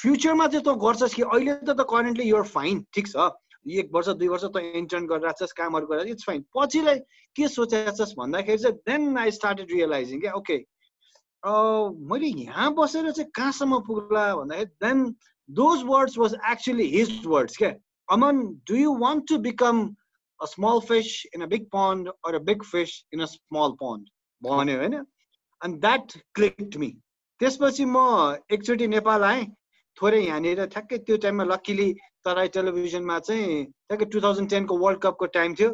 फ्युचरमा 0.00 0.46
चाहिँ 0.46 0.64
तँ 0.64 0.74
गर्छस् 0.84 1.14
कि 1.14 1.22
अहिले 1.22 1.54
त 1.54 1.70
त 1.78 1.86
करेन्टली 1.90 2.24
युआर 2.28 2.46
फाइन 2.54 2.84
ठिक 2.94 3.06
छ? 3.08 3.30
एक 3.64 3.88
वर्ष 3.94 4.08
दुई 4.20 4.28
वर्ष 4.28 4.44
त 4.44 4.60
इन्टर्न 4.76 5.06
गरिरहेको 5.08 5.38
छस् 5.40 5.56
कामहरू 5.56 5.86
गरिरहेको 5.86 6.12
इट्स 6.12 6.24
फाइन 6.28 6.44
पछिलाई 6.56 6.98
के 7.36 7.48
सोचेको 7.48 7.92
छस् 7.96 8.14
भन्दाखेरि 8.18 8.58
चाहिँ 8.58 8.76
देन 8.88 9.18
आई 9.18 9.30
स्टार्टेड 9.38 9.72
रियलाइजिङ 9.72 10.20
क्या 10.20 10.32
ओके 10.40 10.56
मैले 12.10 12.26
यहाँ 12.26 12.72
बसेर 12.74 13.10
चाहिँ 13.10 13.30
कहाँसम्म 13.36 13.78
पुग्ला 13.86 14.24
भन्दाखेरि 14.36 14.70
then 14.84 14.98
those 15.48 15.82
words 15.86 16.18
was 16.18 16.36
actually 16.50 16.86
his 16.96 17.10
words 17.26 17.56
क्या? 17.56 17.72
Aman 18.08 18.42
do 18.68 18.76
you 18.76 18.94
want 19.00 19.28
to 19.28 19.38
become 19.48 19.80
a 20.40 20.46
small 20.52 20.80
fish 20.88 21.08
in 21.34 21.42
a 21.42 21.46
big 21.48 21.64
pond 21.72 22.08
or 22.26 22.34
a 22.34 22.38
big 22.50 22.62
fish 22.72 22.90
in 23.14 23.20
a 23.20 23.26
small 23.32 23.76
pond 23.82 24.08
भन्यो 24.42 24.78
होइन? 24.78 24.94
एन्ड 25.64 25.80
द्याट 25.80 26.12
क्लिक्ड 26.34 26.76
मी 26.76 26.90
त्यसपछि 27.40 27.84
म 27.84 27.98
एकचोटि 28.52 28.86
नेपाल 28.88 29.24
आएँ 29.24 29.44
थोरै 30.00 30.20
यहाँनिर 30.24 30.64
ठ्याक्कै 30.74 30.98
त्यो 31.06 31.16
टाइममा 31.24 31.44
लक्किली 31.52 31.88
तराई 32.26 32.48
टेलिभिजनमा 32.56 33.18
चाहिँ 33.28 33.64
ठ्याक्कै 33.64 34.06
टु 34.12 34.20
थाउजन्ड 34.24 34.50
टेनको 34.50 34.78
वर्ल्ड 34.84 35.00
कपको 35.04 35.26
टाइम 35.36 35.54
थियो। 35.58 35.70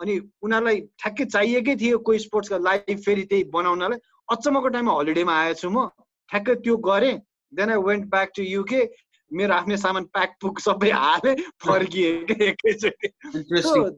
अनि 0.00 0.14
उनीहरूलाई 0.44 0.80
ठ्याक्कै 1.02 1.24
चाहिएकै 1.34 1.76
थियो 1.82 1.98
कोही 2.08 2.18
स्पोर्ट्सको 2.26 2.58
लाइभ 2.68 2.98
फेरि 3.06 3.24
त्यही 3.30 3.44
बनाउनलाई। 3.56 3.98
अचम्मको 4.36 4.68
टाइममा 4.76 4.98
हलिडेमा 4.98 5.34
आएछु 5.40 5.70
म। 5.70 5.88
ठ्याक्कै 6.30 6.54
त्यो 6.64 6.76
गरेँ। 6.88 7.16
Then 7.52 7.70
I 7.70 7.82
went 7.88 8.04
back 8.14 8.30
to 8.36 8.42
UK 8.42 8.82
मेरो 9.30 9.54
आफ्नै 9.54 9.76
सामान 9.82 10.04
प्याक 10.14 10.30
पुक 10.42 10.58
सबै 10.60 10.90
हालेँ 10.90 11.34
फर्किएँ 11.64 12.12
एकैचोटि। 12.48 13.08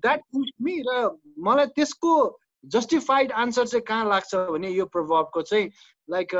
द्याट 0.01 0.21
मी 0.65 0.75
र 0.89 0.91
मलाई 1.47 1.67
त्यसको 1.77 2.13
जस्टिफाइड 2.65 3.33
आन्सर 3.43 3.67
चाहिँ 3.67 3.85
कहाँ 3.89 4.09
लाग्छ 4.09 4.35
भने 4.55 4.71
यो 4.71 4.85
प्रभावको 4.95 5.43
चाहिँ 5.51 5.71
लाइक 6.09 6.35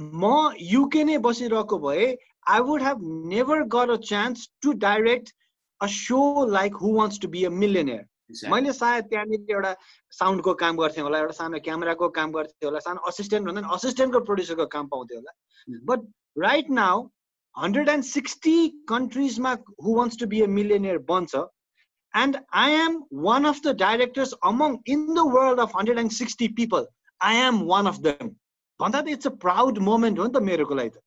म 0.00 0.34
युके 0.72 1.04
नै 1.04 1.18
बसिरहेको 1.26 1.78
भए 1.86 2.06
I 2.56 2.60
would 2.68 2.82
have 2.82 3.08
never 3.32 3.62
got 3.74 3.90
a 3.90 3.96
chance 4.12 4.48
to 4.62 4.72
direct 4.84 5.34
a 5.80 5.86
show 5.96 6.20
like 6.52 6.76
who 6.84 6.94
wants 6.94 7.20
to 7.22 7.28
be 7.34 7.44
a 7.44 7.50
millionaire 7.64 8.06
मैले 8.52 8.72
सायद 8.78 9.04
त्यहाँनिर 9.10 9.52
एउटा 9.52 9.74
साउन्डको 10.12 10.54
काम 10.62 10.76
गर्थेँ 10.76 11.02
होला 11.02 11.18
एउटा 11.18 11.36
सानो 11.36 11.58
क्यामेराको 11.66 12.08
काम 12.16 12.32
गर्थेँ 12.32 12.66
होला 12.68 12.80
सानो 12.86 13.00
असिस्टेन्ट 13.10 13.46
भन्दा 13.46 13.60
पनि 13.60 13.74
असिस्टेन्टको 13.76 14.20
प्रड्युसरको 14.30 14.66
काम 14.74 14.86
पाउँथेँ 14.88 15.16
होला। 15.18 15.32
But 15.90 16.00
right 16.44 16.70
now 16.78 17.06
hundred 17.54 17.88
and 17.88 18.04
sixty 18.04 18.56
कन्ट्रिजमा 18.88 19.52
who 19.84 19.94
wants 19.98 20.18
to 20.18 20.26
be 20.34 20.42
a 20.42 20.46
millionaire 20.58 20.98
बन्छ 21.12 21.46
and 22.14 22.36
I 22.64 22.76
am 22.82 23.00
one 23.28 23.44
of 23.52 23.60
the 23.64 23.74
directors 23.84 24.32
among 24.50 24.76
in 24.96 25.06
the 25.14 25.24
world 25.36 25.60
of 25.60 25.76
hundred 25.76 25.98
and 26.04 26.12
sixty 26.18 26.48
people 26.60 26.86
I 27.20 27.40
am 27.46 27.62
one 27.72 27.86
of 27.92 27.98
them 28.08 28.30
भन्दा 28.80 29.00
त 29.00 29.08
it's 29.16 29.26
a 29.26 29.34
proud 29.44 29.78
moment 29.90 30.18
हो 30.18 30.24
नि 30.24 30.32
त 30.32 30.42
मेरोको 30.50 30.74
लागि 30.74 30.90
त। 30.90 30.98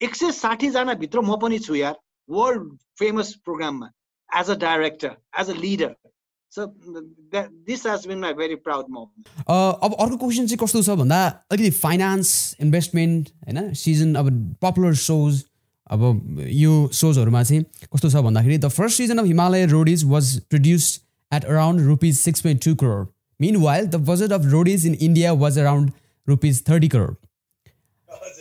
एक 0.00 0.14
सय 0.14 0.32
साठीजनाभित्र 0.40 1.20
म 1.20 1.36
पनि 1.42 1.58
छु 1.68 1.74
यार 1.74 1.94
वर्ल्ड 2.28 2.68
फेमस 2.98 3.32
प्रोग्राममा 3.44 3.88
as 4.30 4.50
a 4.50 4.54
director 4.66 5.16
as 5.40 5.50
a 5.50 5.56
leader 5.62 5.94
so 6.52 6.66
this 7.70 7.82
proud 8.66 8.86
moment 8.90 9.28
अब 9.48 9.94
अर्को 10.04 10.16
क्वेसन 10.16 10.46
चाहिँ 10.46 10.58
कस्तो 10.62 10.82
छ 10.82 10.96
भन्दा 11.00 11.18
अलिकति 11.52 11.70
फाइनेन्स 11.80 12.30
इन्भेस्टमेन्ट 12.66 13.28
होइन 13.46 13.72
सिजन 13.82 14.14
अब 14.22 14.30
पपुलर 14.62 14.94
सोज 15.02 15.42
अब 15.90 16.00
यो 16.60 16.72
सोजहरूमा 17.00 17.42
चाहिँ 17.42 17.64
कस्तो 17.94 18.10
छ 18.10 18.22
भन्दाखेरि 18.28 18.58
the 18.58 18.68
first 18.78 18.96
season 18.98 19.18
of 19.18 19.26
Himalaya 19.26 19.66
Roadies 19.74 20.04
was 20.14 20.38
produced 20.54 21.00
at 21.32 21.44
around 21.44 21.86
rupees 21.86 22.18
six 22.18 22.40
point 22.46 22.64
two 22.64 22.74
crore 22.82 23.06
meanwhile 23.62 23.86
the 23.86 24.02
budget 24.08 24.32
of 24.32 24.50
Roadies 24.52 24.86
in 24.86 24.94
India 25.08 25.32
was 25.44 25.58
around 25.58 25.90
rupees 26.27 26.61
30 26.61 26.89
crore 26.89 27.17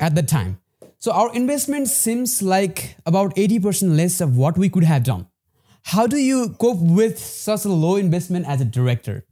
at 0.01 0.15
the 0.15 0.23
time. 0.23 0.59
So 0.99 1.13
our 1.13 1.35
investment 1.35 1.89
seems 1.89 2.43
like 2.43 2.97
about 3.07 3.35
80% 3.37 3.97
less 3.97 4.21
of 4.21 4.37
what 4.37 4.59
we 4.59 4.69
could 4.69 4.85
have 4.85 5.03
done. 5.03 5.27
How 5.85 6.07
do 6.07 6.19
you 6.19 6.51
cope 6.51 6.79
with 6.81 7.19
such 7.19 7.65
a 7.65 7.69
low 7.69 7.97
investment 7.97 8.47
as 8.47 8.61
a 8.61 8.65
director? 8.65 9.25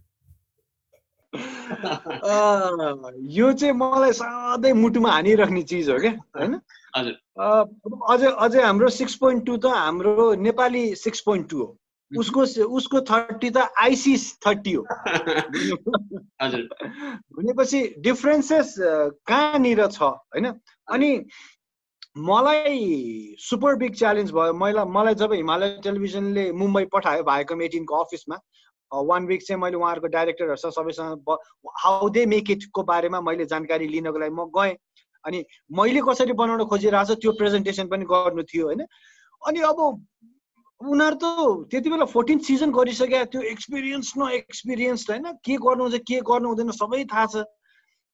यो 3.36 3.52
चाहिँ 3.52 3.72
मलाई 3.74 4.12
सधैँ 4.12 4.72
मुटुमा 4.72 5.10
हानिराख्ने 5.12 5.62
चिज 5.62 5.90
हो 5.90 5.98
क्या 6.00 6.12
होइन 6.36 6.54
अझै 6.96 8.30
अझै 8.44 8.62
हाम्रो 8.62 8.88
सिक्स 8.96 9.14
पोइन्ट 9.24 9.44
टू 9.46 9.56
त 9.56 9.66
हाम्रो 9.74 10.34
नेपाली 10.46 10.84
सिक्स 11.04 11.20
पोइन्ट 11.28 11.48
टू 11.50 11.58
हो 11.62 11.68
उसको 12.19 12.41
उसको 12.65 13.01
थर्टी 13.01 13.49
त 13.49 13.57
आइसी 13.79 14.15
थर्टी 14.45 14.73
हो। 14.73 14.83
भनेपछि 17.33 17.81
डिफ्रेन्सेस 17.99 18.75
कहाँनिर 19.27 19.87
छ 19.87 20.01
होइन? 20.01 20.45
अनि 20.87 21.25
मलाई 22.17 23.35
सुपर 23.39 23.75
बिग 23.75 23.93
च्यालेन्ज 23.95 24.31
भयो। 24.31 24.53
मैले 24.53 24.83
मलाई 24.85 25.15
जब 25.15 25.33
हिमालय 25.33 25.79
टेलिभिजनले 25.83 26.51
मुम्बई 26.51 26.85
पठायो 26.93 27.23
भाइकम 27.23 27.61
एटिनको 27.61 27.95
अफिसमा 27.95 28.37
वान 28.91 29.25
विक 29.25 29.41
चाहिँ 29.43 29.61
मैले 29.61 29.77
उहाँहरूको 29.77 30.07
डाइरेक्टरहरूसँग 30.07 30.71
सबैसँग 30.71 31.37
हाउ 31.83 32.09
दे 32.09 32.25
मेक 32.25 32.51
इटको 32.51 32.83
बारेमा 32.83 33.21
मैले 33.21 33.45
जानकारी 33.45 33.87
लिनको 33.87 34.19
लागि 34.19 34.33
म 34.33 34.45
गएँ। 34.57 34.75
अनि 35.25 35.45
मैले 35.71 36.01
कसरी 36.07 36.33
बनाउन 36.33 36.63
खोजिरहेको 36.65 37.15
छ 37.15 37.17
त्यो 37.17 37.31
प्रेजेन्टेसन 37.31 37.87
पनि 37.87 38.05
गर्नु 38.05 38.43
थियो 38.43 38.65
होइन? 38.65 38.81
अनि 39.41 39.59
अब 39.59 39.77
उनीहरू 40.83 41.15
त 41.15 41.25
त्यति 41.71 41.89
बेला 41.89 42.05
फोर्टिन 42.11 42.39
सिजन 42.43 42.71
गरिसक्यो 42.71 43.25
त्यो 43.31 43.41
एक्सपिरियन्स 43.51 44.13
न 44.17 44.29
एक्सपिरियन्स 44.37 45.09
होइन 45.09 45.25
के 45.45 45.55
गर्नुहुन्छ 45.65 46.01
के 46.07 46.19
गर्नु 46.29 46.47
हुँदैन 46.49 46.71
सबै 46.75 47.03
थाहा 47.11 47.25
छ। 47.25 47.43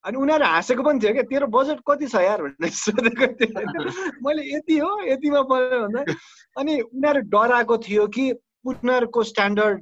अनि 0.04 0.16
उनीहरू 0.16 0.46
हाँसेको 0.46 0.84
पनि 0.84 1.00
थियो 1.04 1.14
क्या 1.14 1.24
तेरो 1.32 1.48
बजेट 1.50 1.80
कति 1.88 2.08
छ 2.08 2.16
यार 2.24 2.42
भनेर 2.44 2.70
सोधेको 2.72 3.28
थियो। 3.40 3.82
मैले 4.24 4.44
यति 4.56 4.78
हो 4.80 4.92
यतिमा 5.08 5.42
पऱ्यो 5.50 5.80
भन्दा। 5.84 6.02
अनि 6.60 6.74
उनीहरू 6.94 7.22
डराएको 7.34 7.78
थियो 7.84 8.08
कि 8.08 8.26
उनीहरूको 8.70 9.24
स्ट्यान्डर्ड 9.24 9.82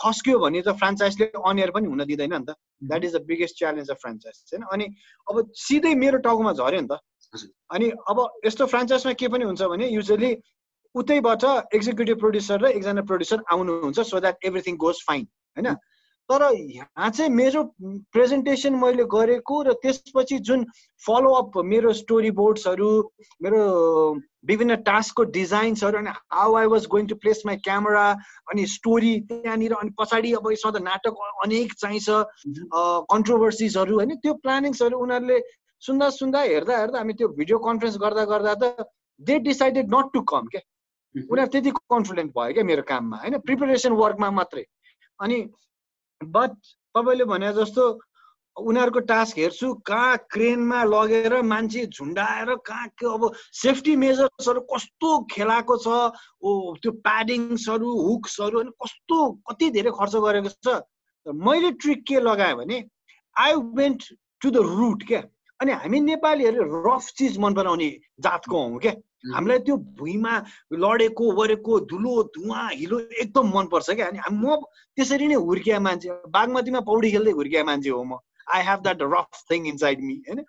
खस्क्यो 0.00 0.38
भने 0.38 0.62
त 0.62 0.74
फ्रान्चाइजले 0.80 1.26
अनियर 1.38 1.70
पनि 1.76 1.86
हुन 1.92 2.02
दिँदैन 2.08 2.34
नि 2.34 2.44
त। 2.46 2.56
That 2.88 3.04
is 3.04 3.14
the 3.16 3.22
biggest 3.30 3.58
challenge 3.58 3.90
of 3.90 3.98
franchise 4.02 4.36
होइन? 4.54 4.64
अनि 4.72 4.86
अब 5.28 5.50
सिधै 5.54 5.94
मेरो 5.94 6.18
टाउकोमा 6.26 6.52
झऱ्यो 6.52 6.80
नि 6.80 6.88
त। 6.88 6.98
अनि 7.74 7.86
अब 8.10 8.18
यस्तो 8.46 8.66
फ्रान्चाइजमा 8.66 9.12
के 9.12 9.28
पनि 9.28 9.44
हुन्छ 9.44 9.62
भने 9.62 9.86
युजली 9.88 10.30
उतैबाट 11.02 11.44
एक्जिक्युटिभ 11.74 12.18
प्रड्युसर 12.20 12.64
र 12.64 12.70
एकजना 12.70 13.02
प्रड्युसर 13.12 13.44
आउनुहुन्छ 13.52 14.08
so 14.10 14.20
that 14.20 14.44
everything 14.50 14.76
goes 14.86 15.04
fine 15.08 15.26
होइन? 15.56 15.74
तर 16.30 16.42
यहाँ 16.54 17.10
चाहिँ 17.10 17.30
मेरो 17.32 17.62
प्रेजेन्टेसन 18.14 18.74
मैले 18.80 19.04
गरेको 19.12 19.62
र 19.66 19.72
त्यसपछि 19.82 20.38
जुन 20.48 20.64
फलोअप 21.04 21.56
मेरो 21.64 21.92
स्टोरी 22.00 22.30
बोर्ड्सहरू 22.40 22.88
मेरो 23.42 23.60
विभिन्न 24.50 24.76
टास्कको 24.88 25.24
डिजाइन्सहरू 25.36 25.98
अनि 25.98 26.12
how 26.36 26.54
I 26.60 26.66
was 26.74 26.86
going 26.94 27.06
to 27.08 27.14
place 27.22 27.42
my 27.46 27.56
camera 27.64 28.04
अनि 28.52 28.66
स्टोरी 28.74 29.14
त्यहाँनिर 29.30 29.72
अनि 29.80 29.90
पछाडि 30.00 30.32
अब 30.40 30.52
सधैँ 30.64 30.84
नाटक 30.84 31.24
अनेक 31.44 31.72
चाहिन्छ 31.80 32.08
कन्ट्रोभर्सिजहरू 33.12 33.94
होइन? 33.96 34.16
त्यो 34.16 34.34
प्लानिङ्सहरू 34.44 34.98
उनीहरूले 34.98 35.40
सुन्दा 35.82 36.10
सुन्दा 36.20 36.40
हेर्दा 36.52 36.78
हेर्दा 36.78 36.98
हामी 36.98 37.12
त्यो 37.18 37.28
भिडियो 37.40 37.58
कन्फरेन्स 37.66 37.96
गर्दा 38.04 38.24
गर्दा 38.34 38.54
त 38.62 38.90
they 39.20 39.38
decided 39.48 39.94
not 39.94 40.12
to 40.14 40.20
come 40.32 40.46
क्या? 40.52 40.60
उनीहरू 41.14 41.50
त्यति 41.52 41.70
कन्फिडेन्ट 41.70 42.30
भयो 42.36 42.52
क्या 42.54 42.64
मेरो 42.64 42.82
काममा 42.88 43.16
होइन 43.22 43.38
प्रिपेरेसन 43.46 43.92
वर्कमा 44.02 44.30
मात्रै। 44.30 44.64
अनि 45.20 45.38
बट 46.20 46.52
तपाईँले 46.94 47.24
भने 47.24 47.52
जस्तो 47.54 47.84
उनीहरूको 48.56 49.00
टास्क 49.06 49.38
हेर्छु 49.38 49.72
कहाँ 49.86 50.16
क्रेनमा 50.30 50.82
लगेर 50.84 51.34
मान्छे 51.42 51.84
झुन्डाएर 51.86 52.54
कहाँ 52.66 52.86
के 52.98 53.06
अब 53.06 53.22
सेफ्टी 53.54 53.94
मेजर्सहरू 53.96 54.60
कस्तो 54.72 55.10
खेलाएको 55.30 55.76
छ 55.78 55.86
त्यो 56.82 56.90
प्याडिङ्सहरू 57.06 57.88
हुक्सहरू 58.08 58.60
अनि 58.60 58.70
कस्तो 58.82 59.18
कति 59.48 59.70
धेरै 59.70 59.90
खर्च 59.98 60.14
गरेको 60.26 60.50
छ। 60.64 60.82
मैले 61.26 61.70
ट्रिक 61.78 62.04
के 62.08 62.20
लगाएँ 62.20 62.54
भने 62.54 62.78
I 63.36 63.54
went 63.78 64.02
to 64.42 64.50
the 64.50 64.56
root 64.74 65.06
क्या। 65.06 65.22
अनि 65.60 65.72
हामी 65.72 66.00
नेपालीहरू 66.00 66.82
रफ 66.86 67.04
चिज 67.18 67.38
मन 67.38 67.54
पराउने 67.54 67.90
जातको 68.20 68.56
हौँ 68.58 68.78
क्या। 68.80 68.94
हामीलाई 69.24 69.58
त्यो 69.66 69.76
भुइँमा 69.98 70.34
लडेको 70.82 71.24
वरेको 71.38 71.80
धुलो 71.90 72.12
धुवा 72.36 72.60
हिलो 72.68 72.98
एकदम 73.22 73.46
मनपर्छ 73.56 73.90
क्या। 73.90 74.06
अनि 74.06 74.18
म 74.30 74.56
त्यसरी 74.96 75.26
नै 75.28 75.38
हुर्किया 75.48 75.78
मान्छे 75.80 76.08
बागमतीमा 76.36 76.80
पौडी 76.90 77.10
खेल्दै 77.10 77.32
हुर्किया 77.38 77.64
मान्छे 77.64 77.90
हो 77.90 78.02
म। 78.04 78.18
I 78.54 78.62
have 78.68 78.80
that 78.82 79.02
rough 79.02 79.42
thing 79.50 79.66
inside 79.68 80.00
me 80.00 80.16
होइन। 80.28 80.44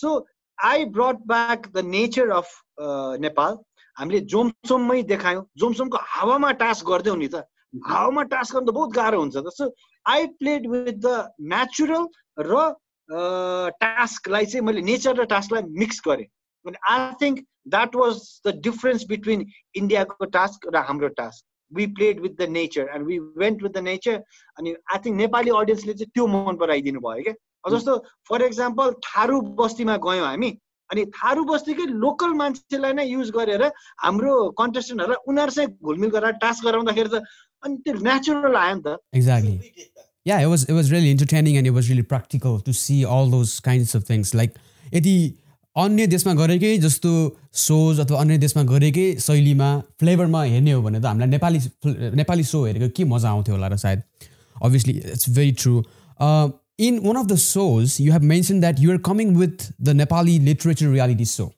So 0.00 0.08
I 0.58 0.84
brought 0.96 1.18
back 1.28 1.66
the 1.74 1.84
nature 1.86 2.30
of 2.30 2.48
Nepal 3.26 3.58
हामीले 3.96 4.20
जोमसोममै 4.32 5.02
देखायौँ। 5.10 5.44
जोमसोमको 5.58 5.98
हावामा 6.16 6.50
टास्क 6.62 6.86
गरिदिउँ 6.90 7.16
नि 7.18 7.28
त। 7.28 7.44
हावामा 7.88 8.22
टास्क 8.32 8.54
गर्नु 8.54 8.70
त 8.70 8.74
बहुत 8.74 8.90
गाह्रो 8.94 9.18
हुन्छ 9.20 9.36
त। 9.36 9.48
So 9.50 9.64
I 10.06 10.26
played 10.38 10.66
with 10.70 10.96
the 11.00 11.34
natural 11.52 12.04
र 12.38 12.54
टास्कलाई 13.82 14.46
चाहिँ 14.46 14.64
मैले 14.66 14.80
नेचर 14.80 15.20
र 15.20 15.24
टास्कलाई 15.28 15.62
मिक्स 15.82 16.00
गरेँ। 16.06 16.28
I 16.66 17.12
think 17.22 17.38
that 17.68 17.96
was 17.96 18.14
the 18.46 18.54
difference 18.64 19.04
between 19.08 19.46
इन्डियाको 19.82 20.24
टास्क 20.38 20.68
र 20.74 20.84
हाम्रो 20.88 21.08
task 21.20 21.44
we 21.72 21.86
played 21.98 22.20
with 22.20 22.34
the 22.40 22.48
nature 22.58 22.90
and 22.94 23.06
we 23.06 23.18
went 23.44 23.62
with 23.62 23.70
the 23.70 23.84
nature 23.90 24.16
अनि 24.58 24.74
आई 24.92 24.98
थिङ्क 25.04 25.16
नेपाली 25.16 25.50
अडियन्सले 25.62 25.94
चाहिँ 25.94 26.10
त्यो 26.14 26.26
मन 26.34 26.56
पराइदिनु 26.64 27.00
भयो 27.06 27.22
क्या? 27.22 27.34
जस्तो 27.76 27.96
फर 28.28 28.42
इक्जाम्पल 28.42 28.92
थारू 29.08 29.40
बस्तीमा 29.62 29.96
गयौँ 30.06 30.26
हामी 30.26 30.50
अनि 30.90 31.04
थारू 31.16 31.44
बस्तीकै 31.50 31.84
लोकल 32.04 32.32
मान्छेलाई 32.38 32.92
नै 32.92 33.04
युज 33.06 33.30
गरेर 33.36 33.62
हाम्रो 34.04 34.32
कन्टेस्टेन्टहरूलाई 34.60 35.20
उनीहरूसँग 35.32 35.70
घुलमिल 35.88 36.10
गरेर 36.16 36.32
टास्क 36.42 36.64
गराउँदाखेरि 36.66 37.08
त 37.08 37.22
अनि 37.62 37.76
त्यो 37.86 37.94
नेचुरल 38.08 38.56
आयो 38.62 38.74
नि 38.76 38.82
त। 38.82 38.98
Exactly 39.14 39.90
yeah 40.30 40.40
it 40.40 40.46
was 40.46 40.64
it 40.64 40.74
was 40.78 40.90
really 40.94 41.10
entertaining 41.10 41.56
and 41.58 41.66
it 41.66 41.74
was 41.76 41.88
really 41.90 42.04
practical 42.10 42.60
to 42.66 42.72
see 42.72 42.98
all 43.04 43.30
those 43.30 43.54
kinds 43.60 43.94
of 43.94 44.04
things. 44.10 44.34
Like 44.40 44.58
यदि 44.92 45.14
अन्य 45.76 46.06
देशमा 46.06 46.32
गरेकै 46.34 46.76
जस्तो 46.78 47.10
सोज 47.58 48.00
अथवा 48.00 48.20
अन्य 48.20 48.38
देशमा 48.38 48.62
गरेकै 48.72 49.04
शैलीमा 49.20 49.68
फ्लेभरमा 50.00 50.42
हेर्ने 50.44 50.72
हो 50.72 50.82
भने 50.82 51.00
त 51.00 51.04
हामीलाई 51.06 51.28
नेपाली 51.28 51.58
नेपाली 52.16 52.44
सो 52.44 52.64
हेरेको 52.64 52.88
के 52.96 53.04
मजा 53.04 53.30
आउँथ्यो 53.30 53.54
होला 53.54 53.68
र 53.68 53.76
सायद? 53.76 54.02
Obviously 54.62 54.92
it's 55.14 55.30
very 55.30 55.52
true 55.62 55.72
in 56.86 56.98
one 57.06 57.16
of 57.16 57.26
the 57.26 57.36
shows 57.44 57.96
you 58.00 58.12
have 58.12 58.22
mention 58.34 58.60
that 58.60 58.80
you're 58.80 58.98
coming 59.08 59.34
with 59.36 59.66
the 59.80 59.96
Nepali 60.02 60.38
literature 60.50 60.92
reality 60.92 61.24
so 61.24 61.50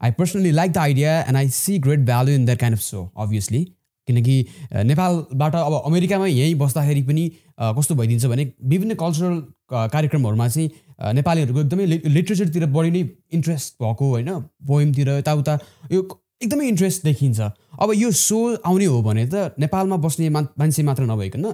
I 0.00 0.10
personally 0.18 0.50
like 0.52 0.72
the 0.72 0.78
idea 0.78 1.20
and 1.20 1.36
I 1.36 1.48
see 1.58 1.78
great 1.88 2.00
value 2.06 2.30
in 2.32 2.44
that 2.44 2.58
kind 2.58 2.78
of 2.78 2.82
so 2.82 3.10
obviously 3.18 3.64
किनकि 4.08 4.36
नेपालबाट 4.84 5.54
अब 5.54 5.82
अमेरिकामा 5.86 6.26
यहीँ 6.26 6.54
बस्दाखेरि 6.58 7.02
पनि 7.02 7.30
कस्तो 7.78 7.94
भइदिन्छ 7.94 8.26
भने 8.26 8.52
विभिन्न 8.64 8.94
कल्चरल 9.02 9.42
कार्यक्रमहरूमा 9.72 10.48
चाहिँ 10.48 10.70
नेपालीहरूको 11.00 11.60
एकदमै 11.60 11.86
लिट्रेचरतिर 11.86 12.66
बढी 12.72 12.90
नै 12.90 13.02
इन्ट्रेस्ट 13.32 13.74
भएको 13.82 14.04
होइन 14.10 14.30
पोइमतिर 14.68 15.08
यताउता 15.10 15.58
यो 15.92 16.00
एकदमै 16.42 16.66
इन्ट्रेस्ट 16.68 17.04
देखिन्छ। 17.04 17.40
अब 17.80 17.92
यो 17.94 18.10
सो 18.18 18.38
आउने 18.64 18.84
हो 18.84 19.02
भने 19.02 19.24
त 19.26 19.54
नेपालमा 19.58 19.96
बस्ने 20.04 20.28
मा 20.30 20.40
मान्छे 20.58 20.82
मात्र 20.82 21.04
नभइकन 21.10 21.44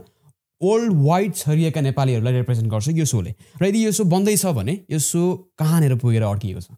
ओल्ड 0.60 0.92
वाइड 1.04 1.34
छरिएका 1.36 1.80
नेपालीहरूलाई 1.80 2.32
रिप्रेजेन्ट 2.32 2.70
गर्छ 2.72 2.88
यो 2.96 3.04
सोले। 3.06 3.34
र 3.60 3.64
यदि 3.66 3.84
यो 3.86 3.92
सो 3.92 4.04
बन्दैछ 4.06 4.44
भने 4.56 4.74
यो 4.90 4.98
सो 4.98 5.22
कहाँनिर 5.58 5.94
पुगेर 6.02 6.22
अड्किएको 6.24 6.60
छ? 6.60 6.68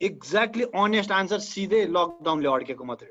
एक्ज्याक्टली 0.00 0.64
अनेस्ट 0.74 1.10
आन्सर 1.12 1.38
सिधै 1.40 1.84
लकडाउनले 1.90 2.48
अड्केको 2.48 2.84
मात्रै 2.84 3.08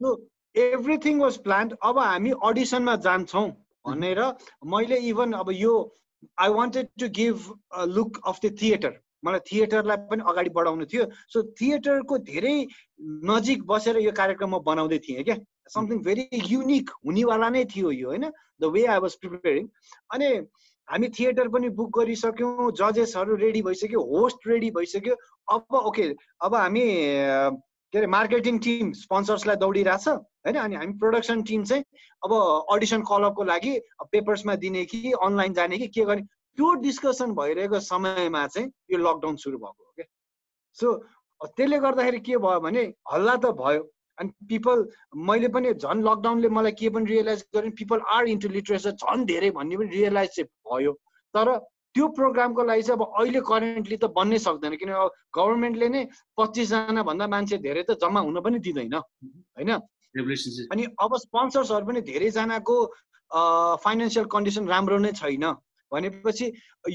हो। 0.00 0.14
एभ्रिथिङ 0.54 1.20
वाज 1.20 1.36
प्लान्ड 1.44 1.74
अब 1.82 1.98
हामी 1.98 2.30
अडिसनमा 2.44 2.94
जान्छौँ। 3.06 3.48
भनेर 3.86 4.20
मैले 4.72 4.96
इभन 5.08 5.32
अब 5.42 5.50
यो 5.52 5.72
I 6.40 6.50
wanted 6.50 6.88
to 7.00 7.08
give 7.20 7.48
look 7.96 8.20
of 8.26 8.38
the 8.44 8.56
theatre 8.62 9.00
मलाई 9.24 9.40
थिएटरलाई 9.50 9.96
पनि 10.08 10.22
अगाडि 10.28 10.50
बढाउनु 10.56 10.84
थियो। 10.86 11.04
सो 11.32 11.42
थिएटरको 11.60 12.18
धेरै 12.28 12.56
नजिक 13.28 13.64
बसेर 13.66 13.98
यो 13.98 14.12
कार्यक्रम 14.12 14.50
म 14.54 14.58
बनाउँदै 14.64 14.98
थिएँ 15.08 15.24
क्या। 15.24 15.36
समथिङ 15.74 15.98
भेरी 16.04 16.28
युनिक 16.48 16.90
हुनेवाला 17.06 17.48
नै 17.48 17.64
थियो 17.72 17.90
यो 17.90 18.08
होइन? 18.08 18.24
The 18.60 18.64
way 18.68 18.84
I 18.86 18.98
was 19.00 19.14
preparing 19.20 19.68
अनि 20.12 20.28
हामी 20.88 21.08
थिएटर 21.16 21.48
पनि 21.48 21.68
बुक 21.72 21.90
गरिसक्यौँ 21.98 22.70
जजेसहरू 22.76 23.36
रेडी 23.36 23.62
भइसक्यो 23.62 24.00
होस्ट 24.12 24.48
रेडी 24.48 24.70
भइसक्यो। 24.76 25.14
अब 25.48 25.74
ओके 25.88 26.04
अब 26.44 26.54
हामी 26.54 26.84
के 27.94 27.98
अरे 27.98 28.06
मार्केटिङ 28.10 28.58
टिम 28.58 28.92
स्पोन्सर्सलाई 28.98 29.56
दौडिरहेछ 29.56 30.06
होइन? 30.08 30.56
अनि 30.58 30.74
हामी 30.74 30.92
प्रोडक्सन 30.98 31.42
टिम 31.46 31.64
चाहिँ 31.64 31.84
अब 32.26 32.32
अडिसन 32.74 33.02
कलअपको 33.06 33.44
लागि 33.44 33.72
पेपर्समा 34.10 34.54
दिने 34.58 34.84
कि 34.90 35.12
अनलाइन 35.22 35.52
जाने 35.54 35.78
कि 35.78 35.86
के 35.94 36.04
गर्ने? 36.04 36.22
त्यो 36.58 36.74
डिस्कसन 36.82 37.32
भइरहेको 37.38 37.80
समयमा 37.80 38.46
चाहिँ 38.46 38.68
यो 38.90 38.98
लकडाउन 38.98 39.36
सुरु 39.38 39.58
भएको 39.58 39.84
हो 39.84 39.92
क्या 39.94 40.06
सो 40.76 40.94
त्यसले 41.54 41.78
गर्दाखेरि 41.78 42.20
के 42.26 42.36
भयो 42.42 42.60
भने 42.66 42.82
हल्ला 43.12 43.36
त 43.36 43.54
भयो। 43.62 43.82
अनि 44.18 44.30
पिपल 44.48 44.84
मैले 45.28 45.48
पनि 45.54 45.72
झन् 45.74 46.02
लकडाउनले 46.02 46.48
मलाई 46.48 46.72
के 46.78 46.88
पनि 46.90 47.06
रियलाइज 47.10 47.44
गरेँ 47.54 47.70
पिपल 47.78 48.00
आर 48.10 48.26
इन्टु 48.34 48.48
लिट्रेचर 48.48 48.90
झन् 48.90 49.24
धेरै 49.26 49.50
भन्ने 49.54 49.76
पनि 49.76 49.90
रियलाइज 49.94 50.30
चाहिँ 50.34 50.48
भयो। 50.66 50.92
तर 51.34 51.50
त्यो 51.94 52.06
प्रोग्रामको 52.18 52.62
लागि 52.64 52.82
चाहिँ 52.82 52.98
अब 52.98 53.04
अहिले 53.20 53.40
करेन्टली 53.50 53.96
त 53.96 54.10
बन्नै 54.16 54.38
सक्दैन 54.44 54.74
किन 54.82 54.92
गभर्मेन्टले 55.36 55.88
नै 55.88 56.02
पच्चिसजना 56.38 57.02
भन्दा 57.08 57.26
मान्छे 57.34 57.58
धेरै 57.66 57.82
त 57.82 57.98
जम्मा 58.02 58.20
हुन 58.28 58.40
पनि 58.46 58.58
दिँदैन 58.66 58.94
होइन? 58.94 59.70
अनि 60.72 60.84
अब 61.00 61.16
स्पोन्सर्सहरू 61.18 61.86
पनि 61.86 62.00
धेरैजनाको 62.08 62.76
फाइनेन्सियल 63.84 64.26
कन्डिसन 64.34 64.68
राम्रो 64.68 64.98
नै 65.04 65.12
छैन 65.20 65.46
भनेपछि 65.92 66.46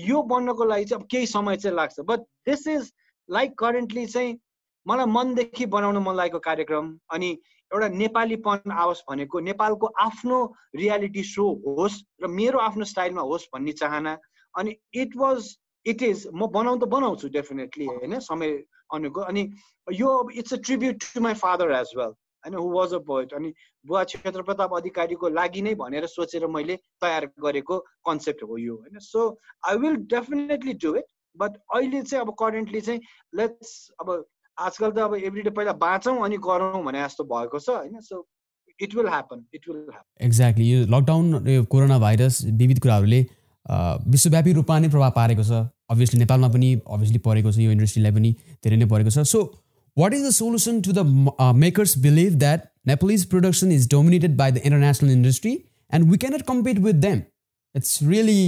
यो 0.04 0.22
बन्नको 0.32 0.64
लागि 0.66 0.86
चाहिँ 0.86 1.02
अब 1.02 1.08
केही 1.12 1.28
समय 1.28 1.58
चाहिँ 1.58 1.76
लाग्छ। 1.76 2.00
But 2.12 2.20
this 2.48 2.68
is 2.68 2.92
like 3.30 3.58
currently 3.60 4.06
चाहिँ 4.06 4.38
मलाई 4.86 5.06
मनदेखि 5.16 5.66
बनाउन 5.76 5.98
मन 6.04 6.16
लागेको 6.16 6.40
कार्यक्रम 6.40 6.86
अनि 7.14 7.30
एउटा 7.72 7.88
नेपालीपन 8.02 8.72
आओस् 8.84 9.04
भनेको 9.10 9.40
नेपालको 9.48 9.88
आफ्नो 10.06 10.38
रियालिटी 10.76 11.24
सो 11.24 11.46
होस् 11.68 11.98
र 12.24 12.28
मेरो 12.40 12.60
आफ्नो 12.60 12.86
स्टाइलमा 12.92 13.22
होस् 13.32 13.48
भन्ने 13.54 13.72
चाहना 13.82 14.18
अनि 14.56 14.76
इट 14.94 15.16
वाज 15.18 15.56
इट 15.86 16.02
इज 16.04 16.28
म 16.34 16.48
बनाउनु 16.54 16.86
त 16.86 16.90
बनाउँछु 16.90 17.30
डेफिनेटली 17.30 17.86
होइन? 17.86 18.20
समय 18.20 18.52
अनुको 18.94 19.22
अनि 19.22 19.44
यो 19.88 20.10
it's 20.36 20.54
a 20.54 20.58
tribute 20.66 21.04
to 21.14 21.22
my 21.22 21.34
father 21.44 21.72
as 21.72 21.94
well 21.98 22.08
होइन? 22.08 22.56
हु 22.56 22.70
वाज 22.72 22.94
अ 22.94 23.00
पोइट 23.08 23.34
अनि 23.34 23.54
बुवा 23.86 24.04
क्षेत्र 24.04 24.42
प्रताप 24.42 24.74
अधिकारीको 24.76 25.30
लागि 25.30 25.62
नै 25.62 25.76
भनेर 25.76 26.06
सोचेर 26.08 26.48
मैले 26.48 26.76
तयार 27.02 27.30
गरेको 27.46 27.80
कन्सेप्ट 28.10 28.44
हो 28.44 28.58
यो 28.58 28.76
होइन? 28.76 29.00
So 29.00 29.30
I 29.70 29.78
will 29.78 29.96
definitely 30.16 30.74
do 30.84 30.96
it 30.96 31.06
but 31.38 31.58
अहिले 31.76 32.02
चाहिँ 32.02 32.26
अब 32.26 32.34
करेन्टली 32.40 32.82
चाहिँ 32.82 33.02
लेट्स 33.34 33.72
अब 34.02 34.12
आजकल 34.58 34.92
त 34.92 35.00
अब 35.00 35.16
एभ्री 35.16 35.42
डे 35.42 35.50
पहिला 35.58 35.74
बाँचौँ 35.80 36.18
अनि 36.26 36.38
गरौँ 36.44 36.84
भने 36.84 37.04
जस्तो 37.04 37.24
भएको 37.24 37.60
छ 37.60 37.70
होइन? 37.70 38.00
So 38.02 38.26
it 38.80 38.96
will 38.96 39.08
happen 39.08 39.46
it 39.54 39.68
will 39.70 39.78
happen 39.92 40.26
exactly 40.26 40.72
यो 40.72 40.86
लकडाउन 40.96 41.48
यो 41.50 41.64
कोरोना 41.72 42.00
भाइरस 42.00 42.44
विविध 42.62 42.80
कुराहरूले 42.82 43.22
विश्वव्यापी 43.70 44.54
रूपमा 44.54 44.80
नै 44.80 44.90
प्रभाव 44.90 45.12
पारेको 45.16 45.44
छ। 45.44 45.66
अभियसली 45.90 46.20
नेपालमा 46.20 46.48
पनि 46.50 46.70
अभियसली 46.88 47.18
परेको 47.26 47.52
छ 47.52 47.58
यो 47.60 47.72
इन्डस्ट्रीलाई 47.72 48.12
पनि 48.12 48.32
धेरै 48.64 48.78
नै 48.78 48.86
परेको 48.94 49.10
छ। 49.10 49.26
So 49.26 49.42
what 49.98 50.14
is 50.14 50.24
the 50.26 50.30
solution 50.34 50.82
to 50.82 50.92
the 50.94 51.54
makers 51.58 51.98
believe 52.00 52.40
that 52.40 52.66
Nepalese 52.88 53.26
production 53.30 53.72
is 53.72 53.90
dominated 53.92 54.38
by 54.38 54.52
the 54.52 54.58
international 54.58 55.12
industry 55.12 55.54
and 55.92 56.12
we 56.12 56.18
cannot 56.18 56.42
compete 56.48 56.80
with 56.80 57.06
them 57.06 57.22
it's 57.76 58.00
really 58.04 58.42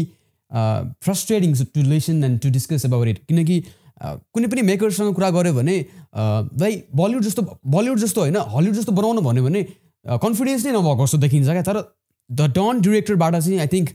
frustrating 1.05 1.53
to 1.75 1.81
listen 1.89 2.23
and 2.23 2.39
to 2.41 2.49
discuss 2.51 2.85
about 2.85 3.07
it 3.07 3.19
किनकि 3.27 3.59
कुनै 4.03 4.47
पनि 4.47 4.61
मेकर्ससँग 4.67 5.13
कुरा 5.15 5.29
गऱ्यो 5.31 5.53
भने 5.53 5.77
भाइ 6.59 6.81
Bollywood 6.95 7.23
जस्तो 7.23 7.41
Bollywood 7.75 7.99
जस्तो 7.99 8.21
होइन 8.21 8.37
हलिउड 8.55 8.75
जस्तो 8.75 8.91
बनाउनु 8.99 9.21
भन्यो 9.21 9.43
भने 9.43 9.63
कन्फिडेन्स 10.05 10.65
नै 10.65 10.71
नभएको 10.71 11.05
जस्तो 11.05 11.17
देखिन्छ 11.23 11.47
क्या। 11.49 11.61
तर 11.63 11.77
द 12.29 12.47
डन 12.57 12.81
डिरेक्टरबाट 12.81 13.35
चाहिँ 13.35 13.59
I 13.59 13.67
think 13.73 13.89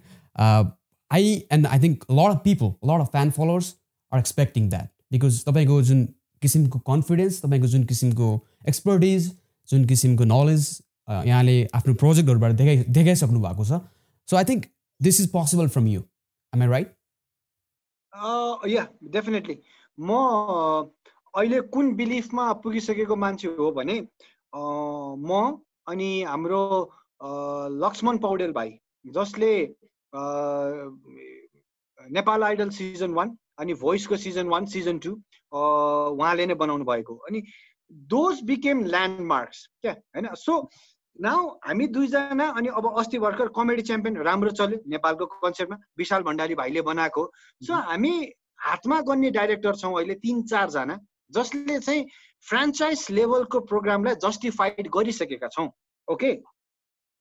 I 1.11 1.33
and 1.53 1.67
I 1.67 1.81
think 1.83 2.05
lot 2.13 2.31
of 2.31 2.41
people 2.45 2.73
lot 2.91 3.01
of 3.01 3.11
fan 3.11 3.31
followers 3.31 3.75
are 4.13 4.19
expecting 4.19 4.69
that 4.71 4.89
because 5.13 5.43
तपाईँको 5.45 5.83
जुन 5.83 6.05
किसिमको 6.43 6.79
कन्फिडेन्स 6.87 7.41
तपाईँको 7.43 7.67
जुन 7.67 7.85
किसिमको 7.85 8.33
एक्सपर्टिज 8.69 9.31
जुन 9.69 9.85
किसिमको 9.85 10.25
नलेज 10.25 10.69
यहाँले 11.09 11.57
आफ्नो 11.75 11.95
प्रोजेक्टहरूबाट 11.95 12.53
देखाइ 12.53 12.77
देखाइसक्नु 12.91 13.41
भएको 13.41 13.65
छ। 13.65 13.81
So 14.29 14.37
I 14.37 14.45
think 14.45 14.67
this 15.01 15.21
is 15.21 15.31
possible 15.31 15.69
from 15.69 15.87
you 15.87 16.03
am 16.53 16.63
I 16.63 16.69
right 16.69 16.95
yeah 18.69 18.87
definitely 19.13 19.59
म 19.99 20.11
अहिले 21.35 21.61
कुन 21.73 21.95
बिलिफमा 21.95 22.53
पुगिसकेको 22.65 23.17
मान्छे 23.17 23.49
हो 23.59 23.71
भने 23.73 23.97
म 24.53 25.59
अनि 25.89 26.11
हाम्रो 26.23 26.63
लक्ष्मण 27.83 28.19
पौडेल 28.19 28.53
भाइ 28.53 28.73
जसले 29.05 29.53
नेपाल 32.13 32.43
आइडल 32.45 32.71
सिजन 32.71 33.13
वान 33.15 33.37
अनि 33.59 33.75
भोइसको 33.75 34.17
सिजन 34.17 34.49
वान 34.49 34.67
सिजन 34.67 34.99
टू 34.99 35.13
उहाँले 35.53 36.47
नै 36.47 36.55
बनाउनु 36.55 36.85
भएको। 36.85 37.15
अनि 37.29 37.43
दोज 38.11 38.43
बिकेम 38.45 38.85
ल्यान्डमार्क्स 38.85 39.67
क्या? 39.83 39.93
होइन? 39.93 40.35
सो 40.35 40.71
नाउ 41.19 41.47
हामी 41.65 41.87
दुईजना 41.89 42.47
अनि 42.61 42.69
अब 42.69 42.87
अस्ति 42.99 43.19
भर्खर 43.19 43.49
कमेडी 43.57 43.83
च्याम्पियन 43.83 44.17
राम्रो 44.23 44.51
चल्यो 44.51 44.79
नेपालको 44.87 45.27
कन्सेप्टमा 45.27 45.77
विशाल 45.99 46.23
भण्डारी 46.23 46.55
भाइले 46.55 46.83
बनाएको। 46.83 47.23
सो 47.63 47.75
हामी 47.91 48.13
हातमा 48.61 49.01
गर्ने 49.09 49.31
डाइरेक्टर 49.31 49.77
छौँ 49.77 49.95
अहिले 49.97 50.15
तिन 50.21 50.43
चारजना 50.53 50.99
जसले 51.33 51.79
चाहिँ 51.79 52.05
फ्रेन्चाइज 52.47 53.07
लेभलको 53.11 53.61
प्रोग्रामलाई 53.71 54.15
जस्टिफाइड 54.25 54.89
गरिसकेका 54.97 55.49
छौँ 55.49 55.69
ओके? 56.09 56.33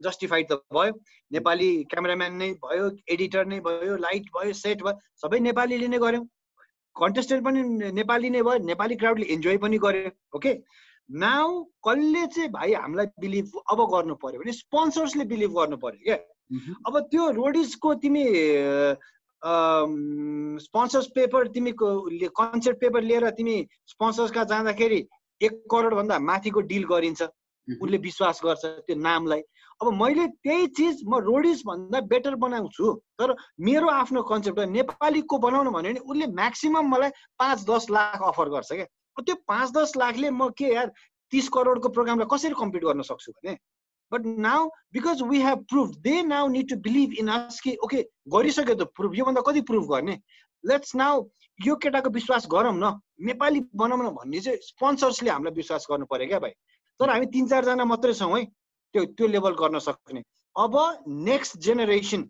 जस्टिफाइड 0.01 0.47
त 0.51 0.60
भयो 0.77 0.93
नेपाली 1.31 1.69
क्यामेराम्यान 1.91 2.34
नै 2.41 2.49
भयो 2.63 2.89
एडिटर 3.15 3.45
नै 3.51 3.60
भयो 3.67 3.97
लाइट 4.05 4.25
भयो 4.38 4.53
सेट 4.62 4.84
भयो 4.88 4.95
सबै 5.23 5.39
नेपालीले 5.47 5.88
नै 5.88 5.99
गऱ्यौँ 6.05 6.25
कन्टेस्टेन्ट 6.95 7.45
पनि 7.45 7.91
नेपाली 8.01 8.29
नै 8.36 8.41
भयो 8.49 8.65
नेपाली 8.71 8.95
क्राउडले 9.03 9.25
इन्जोय 9.38 9.58
पनि 9.65 9.77
गर्यो 9.86 10.12
ओके 10.39 10.53
नाउ 11.10 11.63
कसले 11.88 12.25
चाहिँ 12.36 12.49
भाइ 12.51 12.73
हामीलाई 12.84 13.08
बिलिभ 13.23 13.58
अब 13.71 13.84
गर्नु 13.95 14.15
पर्यो 14.23 14.39
भने 14.43 14.53
स्पोन्सर्सले 14.60 15.25
बिलिभ 15.34 15.51
गर्नु 15.60 15.77
पर्यो 15.84 16.03
क्या 16.05 16.17
अब 16.88 16.99
त्यो 17.12 17.29
रोडिजको 17.41 17.93
तिमी 18.05 18.25
स्पोन्सर्स 20.65 21.08
पेपर 21.15 21.47
तिमीको 21.55 21.88
कन्सेप्ट 22.39 22.79
पेपर 22.81 23.01
लिएर 23.10 23.29
तिमी 23.39 23.58
स्पोन्सर्स 23.93 24.31
कहाँ 24.31 24.45
जाँदाखेरि 24.51 24.99
एक 25.41 25.53
करोडभन्दा 25.71 26.19
माथिको 26.19 26.62
डिल 26.71 26.84
गरिन्छ। 26.91 27.21
उसले 27.67 27.97
विश्वास 27.97 28.39
गर्छ 28.43 28.65
त्यो 28.65 28.95
नामलाई। 28.95 29.41
अब 29.81 29.93
मैले 29.93 30.27
त्यही 30.27 30.67
चिज 30.77 31.01
म 31.07 31.19
रोडिस 31.19 31.61
भन्दा 31.67 31.99
बेटर 32.11 32.35
बनाउँछु 32.43 32.93
तर 33.19 33.35
मेरो 33.59 33.88
आफ्नो 33.89 34.21
कन्सेप्ट 34.23 34.59
नेपालीको 34.71 35.38
बनाउनु 35.38 35.71
भन्यो 35.71 35.91
भने 35.91 35.99
उसले 35.99 36.27
म्याक्सिमम् 36.31 36.89
मलाई 36.89 37.09
पाँच 37.39 37.65
दस 37.69 37.89
लाख 37.91 38.21
अफर 38.23 38.49
गर्छ 38.49 38.71
क्या। 38.71 38.85
त्यो 39.19 39.35
पाँच 39.47 39.71
दस 39.77 39.95
लाखले 39.97 40.29
म 40.29 40.49
के 40.57 40.73
यार 40.73 40.91
तिस 41.31 41.49
करोडको 41.49 41.89
प्रोग्रामलाई 41.89 42.27
कसरी 42.31 42.55
कम्पिट 42.55 42.83
गर्न 42.83 43.01
सक्छु 43.03 43.31
भने? 43.31 43.57
But 44.11 44.25
now 44.25 44.67
because 44.93 45.21
we 45.27 45.41
have 45.41 45.59
prove 45.69 45.95
they 46.07 46.21
now 46.23 46.47
need 46.55 46.69
to 46.69 46.75
believe 46.88 47.13
in 47.19 47.27
us 47.35 47.59
कि 47.59 47.75
ओके 47.83 48.01
गरिसक्यो 48.31 48.75
त 48.75 48.88
प्रुभ 48.95 49.15
योभन्दा 49.15 49.41
कति 49.43 49.61
प्रुभ 49.69 49.85
गर्ने? 49.91 50.19
लेट्स 50.63 50.95
नाउ 50.95 51.23
यो 51.59 51.75
केटाको 51.75 52.09
विश्वास 52.09 52.47
गरौँ 52.51 52.73
न। 52.75 52.99
नेपाली 53.27 53.59
बनाउन 53.75 54.07
भन्ने 54.15 54.39
चाहिँ 54.39 54.59
स्पोन्सर्सले 54.61 55.29
हामीलाई 55.29 55.53
विश्वास 55.55 55.88
गर्नु 55.91 56.05
पऱ्यो 56.05 56.27
क्या 56.27 56.39
भाइ। 56.39 56.53
तर 56.99 57.09
हामी 57.09 57.25
तिन 57.33 57.47
चारजना 57.47 57.85
मात्रै 57.85 58.13
छौँ 58.13 58.38
है। 58.39 58.45
त्यो 58.95 59.05
त्यो 59.19 59.27
लेभल 59.36 59.60
गर्न 59.62 59.84
सक्ने। 59.89 60.23
अब 60.55 60.75
next 61.29 61.58
generation 61.67 62.25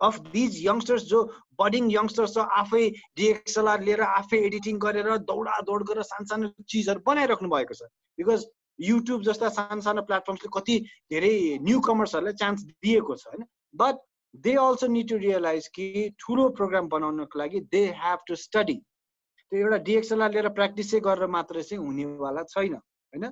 of 0.00 0.18
these 0.32 0.56
youngsters 0.64 1.02
जो 1.08 1.18
बडिङ 1.60 1.90
यङ्स्टर्स 1.92 2.34
छ 2.34 2.44
आफै 2.58 2.84
डिएक्सएलआर 3.20 3.80
लिएर 3.86 4.02
आफै 4.04 4.38
एडिटिङ 4.48 4.78
गरेर 4.84 5.08
दौडा 5.30 5.56
दौड 5.68 5.82
गरेर 5.90 6.08
सानो 6.10 6.30
सानो 6.32 6.50
चिजहरू 6.72 7.02
बनाइराख्नु 7.06 7.48
भएको 7.54 7.74
छ। 7.74 7.88
बिकज 8.18 8.46
युट्युब 8.78 9.22
जस्ता 9.24 9.48
सानो 9.56 9.80
सानो 9.86 10.02
प्लेटफर्मले 10.10 10.52
कति 10.54 10.76
धेरै 11.12 11.32
न्यु 11.66 11.80
कमर्सहरूलाई 11.88 12.38
चान्स 12.42 12.64
दिएको 12.84 13.16
छ 13.22 13.32
होइन? 13.32 13.44
But 13.76 13.96
they 14.44 14.54
also 14.62 14.86
need 14.94 15.08
to 15.10 15.16
realize 15.24 15.68
कि 15.76 15.86
ठुलो 16.20 16.48
प्रोग्राम 16.60 16.88
बनाउनको 16.88 17.38
लागि 17.38 17.60
दे 17.74 17.82
हेभ 18.02 18.18
टु 18.28 18.36
स्टडी 18.44 18.76
त्यो 18.76 19.58
एउटा 19.60 19.78
डिएक्सएलआर 19.88 20.32
लिएर 20.32 20.48
प्र्याक्टिसै 20.56 21.00
गरेर 21.06 21.32
मात्र 21.36 21.62
चाहिँ 21.62 21.84
हुनेवाला 21.84 22.42
छैन 22.52 22.74
होइन? 22.74 23.24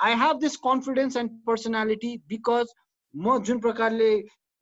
I 0.00 0.14
have 0.20 0.38
this 0.40 0.56
confidence 0.64 1.16
and 1.16 1.30
personality 1.46 2.16
because 2.28 2.72
म 3.14 3.38
जुन 3.44 3.58
प्रकारले 3.66 4.10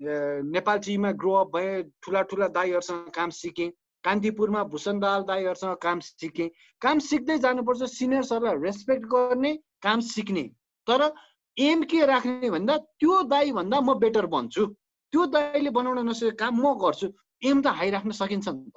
नेपाल 0.00 0.78
टिभीमा 0.78 1.10
ग्रो 1.22 1.32
अप 1.34 1.50
भएँ 1.56 1.82
ठुला 2.02 2.22
ठुला 2.30 2.48
दाईहरूसँग 2.56 3.10
काम 3.14 3.30
सिकेँ 3.30 3.70
कान्तिपुरमा 4.04 4.62
भूषण 4.70 4.98
दाल 5.00 5.22
दाईहरूसँग 5.24 5.76
काम 5.82 6.00
सिकेँ 6.00 6.48
काम 6.82 6.98
सिक्दै 7.08 7.38
जानुपर्छ 7.38 7.82
सिनियर्सहरूलाई 7.90 8.62
रेस्पेक्ट 8.62 9.04
गर्ने 9.14 9.52
काम 9.82 10.00
सिक्ने। 10.06 10.42
तर 10.86 11.10
एम 11.56 11.82
के 11.90 12.04
राख्ने 12.06 12.50
भन्दा 12.50 12.76
त्यो 12.98 13.22
दाई 13.30 13.52
भन्दा 13.52 13.80
म 13.80 13.94
बेटर 13.98 14.26
बन्छु। 14.34 14.66
त्यो 15.12 15.26
दाईले 15.34 15.70
बनाउन 15.70 16.08
नसकेको 16.08 16.36
काम 16.36 16.54
म 16.60 16.74
गर्छु। 16.82 17.08
एम 17.42 17.62
त 17.62 17.66
हाई 17.78 17.90
राख्न 17.90 18.10
सकिन्छ 18.20 18.48
नि 18.48 18.70
त। 18.70 18.76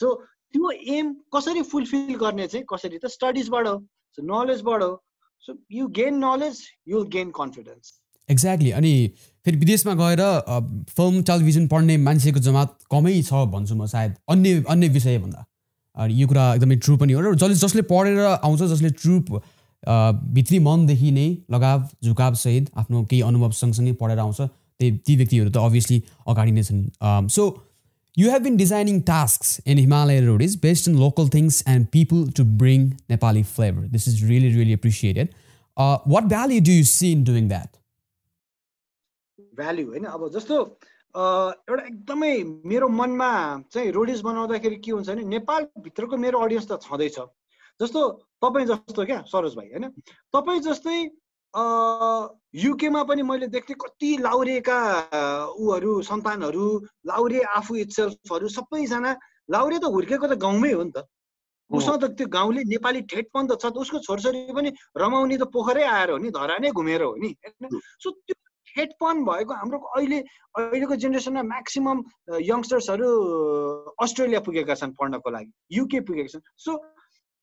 सो 0.00 0.14
त्यो 0.54 0.70
एम 0.96 1.12
कसरी 1.34 1.62
फुलफिल 1.70 2.14
गर्ने 2.24 2.46
चाहिँ 2.48 2.66
कसरी 2.72 2.98
त 2.98 3.06
स्टडिजबाट 3.16 3.66
हो 3.66 3.76
नलेजबाट 4.18 4.82
हो 4.82 4.92
so 5.46 5.54
you 5.72 5.86
gain 5.98 6.18
knowledge 6.24 6.58
you 6.88 7.04
gain 7.12 7.30
confidence 7.36 7.92
exactly 8.28 8.70
अनि 8.80 8.92
फेरि 9.46 9.56
विदेशमा 9.58 9.94
गएर 10.00 10.20
फिल्म 10.90 11.22
टेलिभिजन 11.30 11.66
पढ्ने 11.68 11.96
मान्छेको 12.02 12.40
जमात 12.40 12.76
कमै 12.92 13.14
छ 13.22 13.46
भन्छु 13.54 13.74
म 13.74 13.86
सायद 13.86 14.14
अन्य 14.30 14.62
अन्य 14.68 14.88
विषयभन्दा। 14.96 15.44
अनि 15.96 16.14
यो 16.20 16.28
कुरा 16.28 16.44
एकदमै 16.54 16.76
ट्रु 16.84 16.96
पनि 16.96 17.12
हो 17.12 17.20
र 17.20 17.34
जसले 17.34 17.54
जसले 17.64 17.82
पढेर 17.90 18.18
आउँछ 18.28 18.62
जसले 18.62 18.90
ट्रु 19.02 19.18
भित्री 20.34 20.58
मनदेखि 20.66 21.10
नै 21.10 21.26
लगाव 21.50 21.88
झुकावसहित 22.04 22.70
आफ्नो 22.78 23.04
केही 23.10 23.22
अनुभव 23.28 23.50
सँगसँगै 23.60 23.92
पढेर 24.00 24.18
आउँछ 24.18 24.40
त्यही 24.40 24.90
ती 25.06 25.16
व्यक्तिहरू 25.16 25.50
त 25.50 25.56
अभियसली 25.58 26.02
अगाडि 26.26 26.52
नै 26.52 26.62
छन्। 26.62 27.28
So 27.28 27.50
you 28.17 28.31
have 28.31 28.41
been 28.41 28.57
designing 28.57 29.01
task 29.01 29.67
in 29.67 29.77
Himalaya 29.77 30.21
Road 30.21 30.41
is 30.41 30.59
based 30.61 30.89
in 30.89 30.99
local 30.99 31.29
things 31.29 31.63
and 31.67 31.87
people 31.87 32.29
to 32.31 32.43
bring 32.57 32.89
Nepali 33.09 33.43
flavour 33.51 33.87
this 33.87 34.07
is 34.07 34.23
really 34.25 34.49
really 34.49 34.73
appreciated 34.73 35.33
what 36.07 36.23
value 36.25 36.61
do 36.61 36.71
you 36.71 36.83
see 36.89 37.11
in 37.11 37.23
doing 37.23 37.47
that 37.47 37.75
value 39.55 39.87
होइन 39.87 40.05
अब 40.07 40.29
जस्तो 40.33 40.61
एउटा 41.15 41.83
एकदमै 41.83 42.31
मेरो 42.65 42.87
मनमा 42.91 43.29
चाहिँ 43.71 43.91
Rhodes 43.91 44.21
बनाउँदाखेरि 44.21 44.75
के 44.77 44.91
हुन्छ 44.91 45.09
भने 45.09 45.23
नेपालभित्रको 45.27 46.17
मेरो 46.17 46.39
अडियन्स 46.39 46.67
त 46.67 46.79
छँदैछ 46.81 47.19
जस्तो 47.79 48.09
तपाईँ 48.41 48.65
जस्तो 48.65 49.05
क्या 49.05 49.21
सरोज 49.27 49.55
भाइ 49.55 49.67
होइन 49.67 49.89
तपाईँ 50.33 50.59
जस्तै 50.61 50.97
युकेमा 51.54 53.02
पनि 53.04 53.22
मैले 53.22 53.46
देख्थेँ 53.52 53.76
कति 53.80 54.16
लाउरेका 54.20 54.78
ऊहरू 55.52 56.00
सन्तानहरू 56.02 56.66
लाउरे 57.06 57.40
आफू 57.56 57.74
इट्सेल्फहरू 57.76 58.48
सबैजना 58.48 59.16
लाउरे 59.50 59.78
त 59.78 59.84
हुर्केको 59.92 60.26
त 60.26 60.38
गाउँमै 60.40 60.72
हो 60.72 60.82
नि 60.82 60.92
त। 60.96 61.04
उसँग 61.70 62.00
त 62.00 62.04
त्यो 62.16 62.26
गाउँले 62.28 62.62
नेपाली 62.68 63.00
ठेट 63.08 63.28
पनि 63.34 63.48
त 63.48 63.60
छ 63.60 63.72
उसको 63.76 63.98
छोरछोरी 64.00 64.52
पनि 64.52 64.72
रमाउने 64.96 65.36
त 65.36 65.44
पोखरै 65.52 65.84
आएर 65.84 66.10
हो 66.10 66.18
नि 66.24 66.30
धरा 66.32 66.56
नै 66.60 66.70
घुमेर 66.72 67.02
हो 67.02 67.14
नि 67.20 67.30
होइन? 67.36 67.80
सो 68.00 68.10
त्यो 68.10 68.34
ठेटपन 68.72 69.24
भएको 69.24 69.52
हाम्रो 69.52 69.78
अहिले 69.96 70.18
अहिलेको 70.56 70.96
जेनेरेसनमा 71.04 71.42
म्याक्सिमम् 71.52 72.00
यङ्स्टर्सहरू 72.48 73.08
अस्ट्रेलिया 74.00 74.40
पुगेका 74.40 74.74
छन् 74.80 74.96
पढ्नको 74.96 75.28
लागि 75.30 75.52
युके 75.76 76.00
पुगेका 76.08 76.32
छन्। 76.32 76.44
सो 76.56 76.70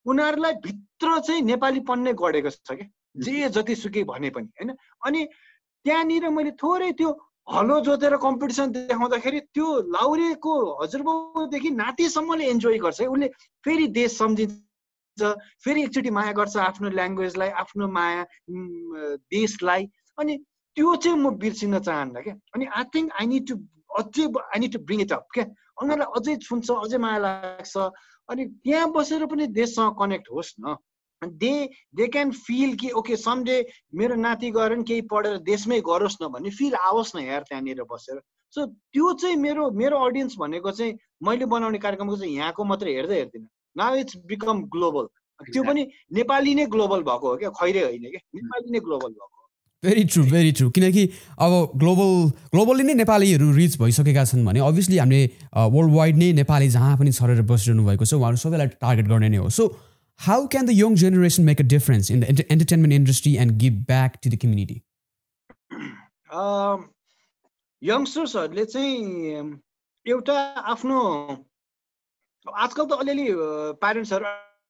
उनीहरूलाई 0.05 0.53
भित्र 0.65 1.19
चाहिँ 1.19 1.41
नेपाली 1.45 1.79
पढ्ने 1.89 2.13
गढेको 2.13 2.49
छ 2.49 2.73
क्या। 2.73 2.89
जे 3.15 3.49
जतिसुकै 3.49 4.03
भने 4.03 4.29
पनि 4.29 4.47
होइन? 4.59 4.75
अनि 5.05 5.25
त्यहाँनिर 5.85 6.29
मैले 6.29 6.51
थोरै 6.61 6.91
त्यो 6.99 7.09
हलो 7.49 7.79
जोतेर 7.81 8.15
कम्पिटिसन 8.21 8.71
देखाउँदाखेरि 8.71 9.39
त्यो 9.55 9.67
लाउरेको 9.95 10.53
हजुरबाउदेखि 10.81 11.69
नातिसम्मले 11.81 12.45
इन्जोय 12.53 12.77
गर्छ 12.85 13.01
उसले 13.01 13.27
फेरि 13.65 13.87
देश 13.97 14.17
सम्झिन्छ 14.17 15.31
फेरि 15.63 15.83
एकचोटि 15.83 16.09
माया 16.17 16.31
गर्छ 16.39 16.55
आफ्नो 16.69 16.89
ल्याङ्ग्वेजलाई 16.89 17.49
आफ्नो 17.63 17.87
माया 17.97 18.21
देशलाई। 19.33 19.83
अनि 20.17 20.37
त्यो 20.77 20.95
चाहिँ 20.95 21.17
म 21.17 21.33
बिर्सिन 21.41 21.79
चाहन्न 21.79 22.21
क्या। 22.21 22.35
अनि 22.55 22.65
I 22.69 22.83
think 22.93 23.11
I 23.19 23.25
need 23.33 23.47
to 23.49 23.55
अझै 23.99 24.25
I 24.53 24.59
need 24.59 24.71
to 24.73 24.79
bring 24.85 25.01
it 25.01 25.11
up 25.17 25.25
क्या। 25.33 25.45
उनीहरूलाई 25.81 26.09
अझै 26.19 26.35
छुन्छ 26.45 26.67
अझै 26.85 26.97
माया 27.03 27.17
लाग्छ। 27.25 27.75
अनि 28.29 28.45
त्यहाँ 28.63 28.91
बसेर 28.93 29.25
पनि 29.25 29.47
देशसँग 29.59 29.97
कनेक्ट 29.99 30.27
होस् 30.31 30.53
न। 30.61 30.77
दे 31.21 31.53
दे 31.95 32.07
क्यान 32.07 32.31
फिल 32.31 32.75
कि 32.75 32.89
ओके 32.95 33.15
सनडे 33.17 33.55
मेरो 33.95 34.15
नाति 34.15 34.51
गएर 34.51 34.75
पनि 34.75 34.83
केही 34.83 35.01
पढेर 35.11 35.37
देशमै 35.43 35.79
गरोस् 35.87 36.17
न 36.21 36.27
भन्ने 36.33 36.49
फिल 36.49 36.75
आओस् 36.79 37.15
न 37.15 37.19
यार 37.21 37.41
त्यहाँनिर 37.49 37.83
बसेर। 37.83 38.19
सो 38.55 38.65
त्यो 38.65 39.13
चाहिँ 39.13 39.35
मेरो 39.37 39.69
मेरो 39.71 39.97
अडियन्स 39.99 40.35
भनेको 40.39 40.71
चाहिँ 40.71 40.93
मैले 41.23 41.45
बनाउने 41.45 41.77
कार्यक्रमको 41.77 42.17
चाहिँ 42.17 42.35
यहाँको 42.35 42.63
मात्रै 42.63 42.93
हेर्दै 42.95 43.15
हेर्दिनँ। 43.15 43.47
नाउ 43.77 43.95
इट्स 43.95 44.17
बिकम 44.27 44.61
ग्लोबल 44.71 45.05
त्यो 45.39 45.63
पनि 45.63 45.87
नेपाली 46.13 46.55
नै 46.55 46.65
ग्लोबल 46.67 47.03
भएको 47.03 47.27
हो 47.29 47.35
क्या? 47.37 47.49
खैरे 47.51 47.83
होइन 47.83 48.09
क्या? 48.09 48.21
नेपाली 48.35 48.71
नै 48.71 48.79
ग्लोबल 48.79 49.11
भएको 49.11 49.37
भेरी 49.83 50.03
ट्रु 50.03 50.23
भेरी 50.23 50.51
ट्रु 50.51 50.69
किनकि 50.71 51.03
अब 51.39 51.51
ग्लोबल 51.75 52.09
ग्लोबली 52.51 52.83
नै 52.83 52.93
नेपालीहरू 52.93 53.51
रिच 53.55 53.77
भइसकेका 53.79 54.23
छन् 54.25 54.45
भने 54.45 54.59
अभियसली 54.59 54.97
हामीले 54.97 55.21
वर्ल्ड 55.75 55.93
वाइड 55.95 56.17
नै 56.17 56.31
नेपाली 56.39 56.67
जहाँ 56.69 56.97
पनि 56.97 57.11
छरेर 57.11 57.41
बसिरहनु 57.51 57.85
भएको 57.85 58.05
छ 58.05 58.13
उहाँहरू 58.13 58.37
सबैलाई 58.37 58.67
टार्गेट 58.79 59.07
गर्ने 59.07 59.29
नै 59.29 59.37
हो। 59.37 59.49
So 59.49 59.67
how 60.19 60.47
can 60.53 60.65
the 60.65 60.73
young 60.75 60.95
generation 61.01 61.43
make 61.49 61.61
a 61.61 61.67
difference 61.73 62.11
in 62.11 62.19
the 62.21 62.45
entertainment 62.55 62.93
industry 62.95 63.35
and 63.43 63.57
give 63.61 63.75
back 63.87 64.17
to 64.23 64.29
the 64.29 64.39
community 64.41 64.77
यङ्स्टर्सहरूले 67.81 68.65
चाहिँ 68.65 68.97
एउटा 70.05 70.37
आफ्नो 70.73 70.99
आजकल 72.47 72.85
त 72.85 72.91
अलिअलि 72.99 73.27
प्यारेन्ट्सहरू 73.81 74.25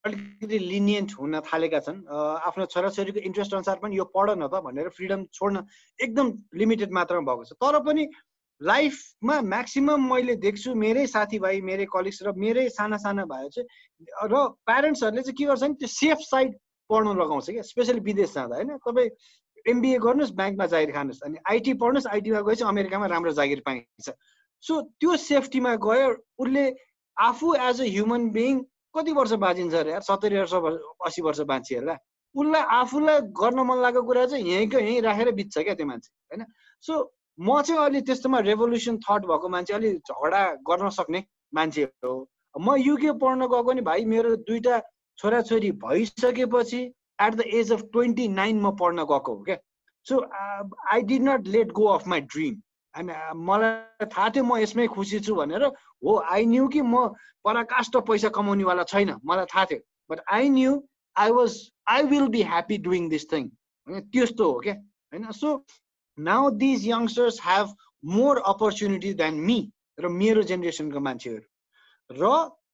अलिकति 0.07 0.57
लिनियन्ट 0.59 1.13
हुन 1.19 1.39
थालेका 1.47 1.79
छन्। 1.85 1.97
आफ्नो 2.49 2.65
छोराछोरीको 2.73 3.19
इन्ट्रेस्ट 3.29 3.53
अनुसार 3.53 3.79
पनि 3.81 3.97
यो 3.97 4.05
पढ 4.15 4.29
न 4.31 4.47
त 4.47 4.61
भनेर 4.67 4.89
फ्रिडम 4.97 5.25
छोड्न 5.33 5.63
एकदम 5.99 6.31
लिमिटेड 6.61 6.91
मात्रामा 6.97 7.25
भएको 7.31 7.43
छ। 7.49 7.57
तर 7.63 7.79
पनि 7.87 8.03
लाइफमा 8.61 9.39
म्याक्सिमम् 9.41 10.09
मैले 10.11 10.35
देख्छु 10.35 10.73
मेरै 10.75 11.05
साथीभाइ 11.07 11.61
मेरै 11.61 11.85
कलिग्स 11.93 12.23
र 12.23 12.33
मेरै 12.35 12.67
साना 12.69 12.97
साना 12.97 13.25
भाइ 13.25 13.49
चाहिँ 13.49 13.67
र 14.31 14.47
प्यारेन्ट्सहरूले 14.67 15.21
चाहिँ 15.21 15.35
के 15.37 15.45
गर्छ 15.45 15.61
भने 15.63 15.73
त्यो 15.79 15.87
सेफ 15.87 16.17
साइड 16.29 16.57
पढ्न 16.89 17.15
लगाउँछ 17.21 17.49
क्या 17.49 17.61
स्पेसली 17.61 17.99
विदेश 18.09 18.33
जाँदा 18.33 18.55
होइन? 18.55 18.77
तपाईँ 18.83 19.09
एमबिए 19.65 19.97
गर्नुहोस् 19.99 20.33
ब्याङ्कमा 20.35 20.65
जागिर 20.73 20.91
खानुहोस् 20.91 21.23
अनि 21.25 21.37
आइटी 21.51 21.73
पढ्नुहोस् 21.83 22.07
आइटीमा 22.07 22.41
गएपछि 22.41 22.63
अमेरिकामा 22.63 23.05
राम्रो 23.13 23.31
जागिर 23.39 23.61
पाइन्छ। 23.65 24.09
सो 24.63 24.81
त्यो 24.99 25.15
सेफ्टीमा 25.23 25.75
गयो 25.85 26.07
उसले 26.43 26.65
आफू 27.17 27.53
एज 27.55 27.81
अ 27.81 27.85
ह्युमन 27.95 28.29
बिङ 28.35 28.59
कति 28.95 29.11
वर्ष 29.13 29.33
बाँचिन्छ 29.45 29.73
अरे 29.75 29.91
यार? 29.91 30.01
सत्तरी 30.01 30.37
वर्ष 30.39 30.53
असी 31.07 31.21
वर्ष 31.21 31.39
बाँचिएला 31.51 31.95
उसलाई 32.35 32.61
आफूलाई 32.79 33.19
गर्न 33.39 33.59
मन 33.69 33.77
लागेको 33.81 34.03
कुरा 34.05 34.25
चाहिँ 34.25 34.45
यहीँको 34.45 34.79
यहीँ 34.79 35.01
राखेर 35.01 35.31
बित्छ 35.39 35.57
क्या 35.57 35.73
त्यो 35.75 35.87
मान्छे 35.87 36.09
होइन? 36.31 36.45
सो 36.81 36.93
म 37.39 37.61
चाहिँ 37.61 37.81
अलि 37.81 38.01
त्यस्तोमा 38.01 38.39
रेभोल्युसन 38.45 38.97
थट 38.99 39.25
भएको 39.25 39.49
मान्छे 39.49 39.73
अलिक 39.73 39.97
झगडा 40.05 40.41
गर्न 40.69 40.89
सक्ने 40.91 41.23
मान्छे 41.53 41.83
हो। 42.05 42.13
म 42.55 42.75
युके 42.77 43.11
पढ्न 43.19 43.47
गएको 43.47 43.73
नि 43.73 43.81
भाइ 43.81 44.05
मेरो 44.05 44.35
दुइटा 44.47 44.79
छोराछोरी 45.19 45.71
भइसकेपछि 45.83 46.81
at 47.21 47.35
the 47.35 47.43
age 47.59 47.71
of 47.71 47.81
twenty 47.93 48.27
nine 48.27 48.59
म 48.61 48.71
पढ्न 48.79 49.03
गएको 49.11 49.35
हो 49.35 49.43
क्या 49.43 49.57
so 50.05 50.19
I 50.93 51.01
did 51.07 51.23
not 51.23 51.47
let 51.47 51.71
go 51.79 51.85
of 51.93 52.07
my 52.07 52.21
dream 52.33 52.61
अनि 52.93 53.13
मलाई 53.47 54.05
थाहा 54.05 54.29
थियो 54.29 54.43
म 54.43 54.57
यसमै 54.57 54.87
खुसी 54.93 55.19
छु 55.19 55.35
भनेर 55.35 55.63
हो 55.63 56.17
आई 56.35 56.45
न्यू 56.45 56.67
कि 56.75 56.81
म 56.81 57.07
पराकाष्ठ 57.45 57.97
पैसा 58.07 58.29
कमाउनेवाला 58.35 58.83
छैन 58.91 59.15
मलाई 59.25 59.45
थाहा 59.53 59.65
थियो। 59.71 59.79
But 60.11 60.19
I 60.33 60.49
knew 60.49 60.71
I 61.15 61.31
was 61.31 61.59
I 61.87 62.03
will 62.13 62.27
be 62.35 62.41
happy 62.43 62.77
doing 62.87 63.09
this 63.09 63.31
thing 63.31 63.45
होइन 63.87 64.01
त्यस्तो 64.09 64.51
हो 64.51 64.59
क्या 64.59 64.73
होइन 64.73 65.31
so 65.39 65.53
now 66.19 66.49
these 66.61 66.87
youngsters 66.87 67.39
have 67.45 67.75
more 68.15 68.37
opportunity 68.47 69.13
than 69.13 69.33
me 69.47 69.59
र 69.99 70.07
मेरो 70.09 70.41
जेनेरेसनको 70.49 70.99
मान्छेहरू। 70.99 71.43
र 72.09 72.23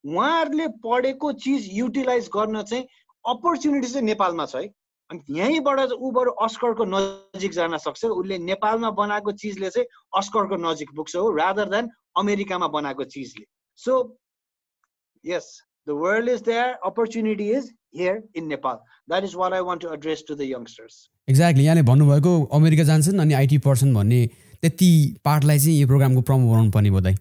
उहाँहरूले 0.06 0.68
पढेको 0.86 1.32
चिज 1.44 1.70
युटिलाइज 1.74 2.30
गर्न 2.34 2.62
चाहिँ 2.64 2.88
अपर्च्युनिटी 3.26 3.88
चाहिँ 3.88 4.06
नेपालमा 4.06 4.46
छ 4.46 4.56
है। 4.56 4.68
अनि 5.10 5.40
यहीँबाट 5.40 5.92
ऊबाट 5.92 6.28
अस्करको 6.42 6.86
नजिक 6.86 7.52
जान 7.54 7.78
सक्छ। 7.78 8.06
उसले 8.06 8.38
नेपालमा 8.42 8.90
बनाएको 8.98 9.32
चिजले 9.42 9.70
चाहिँ 9.70 9.88
अस्करको 10.18 10.56
नजिक 10.62 10.90
पुग्छ 10.96 11.16
हो 11.16 11.30
रादर 11.36 11.70
देन 11.70 11.90
अमेरिकामा 12.18 12.68
बनाएको 12.78 13.04
चिजले। 13.14 13.46
So 13.80 13.94
yes 15.24 15.48
the 15.88 15.98
world 16.04 16.30
is 16.30 16.42
there 16.46 16.68
opportunity 16.86 17.50
is 17.58 17.72
here 17.98 18.24
in 18.36 18.48
Nepal 18.48 18.76
that 19.10 19.24
is 19.24 19.36
what 19.36 19.54
I 19.54 19.68
want 19.70 19.82
to 19.82 19.94
address 19.94 20.24
to 20.28 20.36
the 20.36 20.50
youngsters 20.54 20.94
exactly 21.30 21.64
यहाँले 21.66 21.82
भन्नुभएको 21.92 22.34
अमेरिका 22.60 22.84
जान्छन् 22.90 23.20
अनि 23.20 23.34
आइटी 23.34 23.58
पर्सन 23.70 23.94
भन्ने 23.94 24.26
त्यति 24.62 24.92
पार्टलाई 25.26 25.60
चाहिँ 25.60 25.80
यो 25.80 25.88
प्रोग्रामको 25.88 26.22
प्रमोट 26.32 26.52
गराउनु 26.52 26.72
पर्ने 26.72 26.92
भयो 26.98 27.16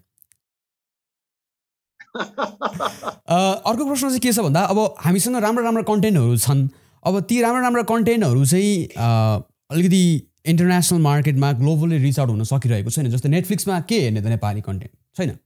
अर्को 2.15 3.85
प्रश्न 3.85 4.07
चाहिँ 4.07 4.19
के 4.19 4.31
छ 4.31 4.39
भन्दा 4.39 4.61
अब 4.71 4.77
हामीसँग 5.05 5.35
राम्रो 5.45 5.63
राम्रो 5.63 5.83
कन्टेन्टहरू 5.83 6.37
छन्। 6.37 6.61
अब 7.03 7.19
ती 7.29 7.41
राम्रो 7.41 7.61
राम्रो 7.61 7.83
कन्टेन्टहरू 7.89 8.45
चाहिँ 8.45 8.87
अलिकति 8.95 10.03
इन्टरनेसनल 10.51 10.99
मार्केटमा 11.01 11.51
ग्लोबली 11.59 11.97
रिच 12.05 12.19
आउट 12.19 12.29
हुन 12.29 12.43
सकिरहेको 12.51 12.89
छैन। 12.89 13.09
जस्तै 13.11 13.29
नेटफ्लिक्समा 13.29 13.79
के 13.89 13.99
हेर्ने 14.01 14.21
त 14.21 14.25
नेपाली 14.35 14.61
कन्टेन्ट? 14.61 14.93
छैन। 15.17 15.37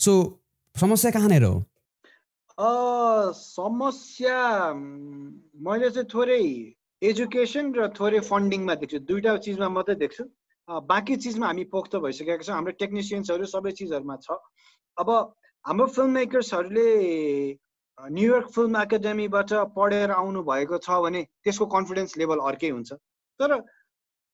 सो 0.00 0.12
समस्या 0.76 1.10
कहाँनिर 1.10 1.44
हो 1.44 1.54
समस्या 2.58 4.38
मैले 5.66 5.90
चाहिँ 5.90 6.08
थोरै 6.14 6.42
एजुकेसन 7.02 7.72
र 7.74 7.86
थोरै 7.98 8.20
फन्डिङमा 8.26 8.74
देख्छु। 8.82 8.98
दुइटा 9.06 9.36
चिजमा 9.46 9.68
मात्रै 9.76 9.94
देख्छु। 10.02 10.24
बाँकी 10.68 11.16
चिजमा 11.22 11.46
हामी 11.46 11.64
पोख्त 11.74 11.96
भइसकेका 12.02 12.42
छौँ। 12.42 12.54
हाम्रो 12.54 12.72
टेक्निसियन्सहरू 12.82 13.44
सबै 13.54 13.72
चिजहरूमा 13.78 14.16
छ। 14.26 14.28
अब 14.98 15.08
हाम्रो 15.64 15.86
फिल्म 15.86 16.10
मेकर्सहरूले 16.18 16.88
न्युयोर्क 17.98 18.48
फिल्म 18.54 18.76
एकाडेमीबाट 18.82 19.50
पढेर 19.78 20.10
आउनु 20.18 20.42
भएको 20.50 20.78
छ 20.82 20.98
भने 21.06 21.22
त्यसको 21.46 21.66
कन्फिडेन्स 21.76 22.16
लेभल 22.18 22.38
अर्कै 22.50 22.70
हुन्छ। 22.74 22.90
तर 23.40 23.50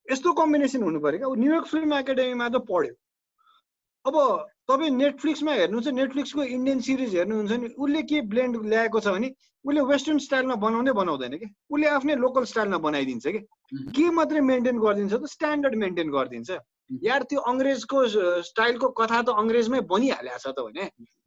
यस्तो 0.08 0.32
कम्बिनेसन 0.40 0.82
हुनु 0.82 1.00
पऱ्यो 1.04 1.18
क्या। 1.20 1.28
न्युयोर्क 1.44 1.66
फिल्म 1.68 1.92
एकाडेमीमा 2.00 2.48
त 2.48 2.56
पढ्यो। 2.72 2.94
अब 4.04 4.14
तपाईँ 4.68 4.90
नेटफ्लिक्समा 4.90 5.52
हेर्नुहुन्छ 5.52 5.88
नेटफ्लिक्सको 6.00 6.42
इन्डियन 6.56 6.80
सिरिज 6.84 7.14
हेर्नुहुन्छ 7.16 7.52
नि 7.62 7.68
उसले 7.84 8.02
के 8.10 8.20
ब्लेन्ड 8.32 8.56
ल्याएको 8.72 9.00
छ 9.00 9.12
भने 9.16 9.28
उसले 9.64 9.80
वेस्टर्न 9.90 10.18
स्टाइलमा 10.26 10.54
बनाउँदै 10.64 10.92
बनाउँदैन 11.00 11.36
कि? 11.40 11.46
उसले 11.70 11.86
आफ्नै 11.96 12.14
लोकल 12.24 12.44
स्टाइलमा 12.52 12.78
बनाइदिन्छ 12.86 13.26
कि? 13.26 13.40
के 13.96 14.10
मात्रै 14.18 14.40
मेन्टेन 14.40 14.78
गरिदिन्छ 14.84 15.12
त 15.14 15.24
स्ट्यान्डर्ड 15.34 15.74
मेन्टेन 15.84 16.10
गरिदिन्छ। 16.16 16.50
यार 17.04 17.22
त्यो 17.28 17.40
अङ्ग्रेजको 17.52 17.98
स्टाइलको 18.48 18.88
कथा 19.00 19.20
त 19.22 19.28
अङ्ग्रेजमै 19.44 19.80
बनिहालेको 19.92 20.38
छ 20.44 20.46
त 20.56 20.58
भने 20.66 20.84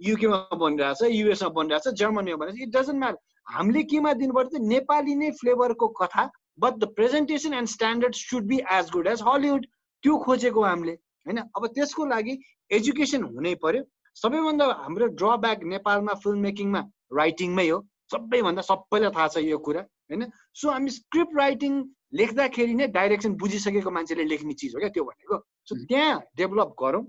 युकेमा 0.10 0.38
बनिरहेछ 0.66 1.02
युएसमा 1.22 1.50
बनिरहेछ 1.58 1.88
जर्मनीमा 2.02 2.38
बनिरहेछ 2.42 2.68
इट 2.68 2.76
डजन्ट 2.78 3.00
म्याटर 3.06 3.54
हामीले 3.56 3.84
केमा 3.94 4.14
दिनुपर्छ 4.22 4.62
नेपाली 4.74 5.16
नै 5.22 5.32
फ्लेभरको 5.42 5.88
कथा 6.02 6.30
but 6.66 6.74
the 6.82 6.94
presentation 6.98 7.54
and 7.62 7.70
standard 7.78 8.24
should 8.28 8.54
be 8.54 8.58
as 8.78 8.90
good 8.94 9.08
as 9.14 9.22
Hollywood 9.28 9.66
त्यो 10.04 10.18
खोजेको 10.26 10.64
हामीले। 10.64 10.96
होइन? 11.28 11.40
अब 11.56 11.68
त्यसको 11.76 12.06
लागि 12.14 12.34
एजुकेसन 12.72 13.24
हुनै 13.36 13.54
पर्यो। 13.64 13.84
सबैभन्दा 14.18 14.66
हाम्रो 14.84 15.08
ड्रब्याक 15.20 15.64
नेपालमा 15.74 16.14
फिल्म 16.24 16.40
मेकिङमा 16.48 16.82
राइटिङमै 17.20 17.68
हो। 17.70 17.78
सबैभन्दा 18.12 18.62
सबैलाई 18.72 19.12
थाहा 19.18 19.28
छ 19.28 19.44
यो 19.44 19.58
कुरा 19.68 19.82
होइन? 20.10 20.24
सो 20.56 20.72
हामी 20.72 20.90
स्क्रिप्ट 20.98 21.38
राइटिङ 21.38 21.74
लेख्दाखेरि 22.14 22.74
नै 22.80 22.88
डाइरेक्सन 22.98 23.32
बुझिसकेको 23.44 23.92
मान्छेले 23.92 24.24
लेख्ने 24.32 24.54
चिज 24.60 24.76
हो 24.76 24.80
क्या 24.80 24.90
त्यो 24.96 25.04
भनेको। 25.04 25.38
सो 25.68 25.76
त्यहाँ 25.86 26.20
डेभलप 26.40 26.76
गरौँ। 26.82 27.04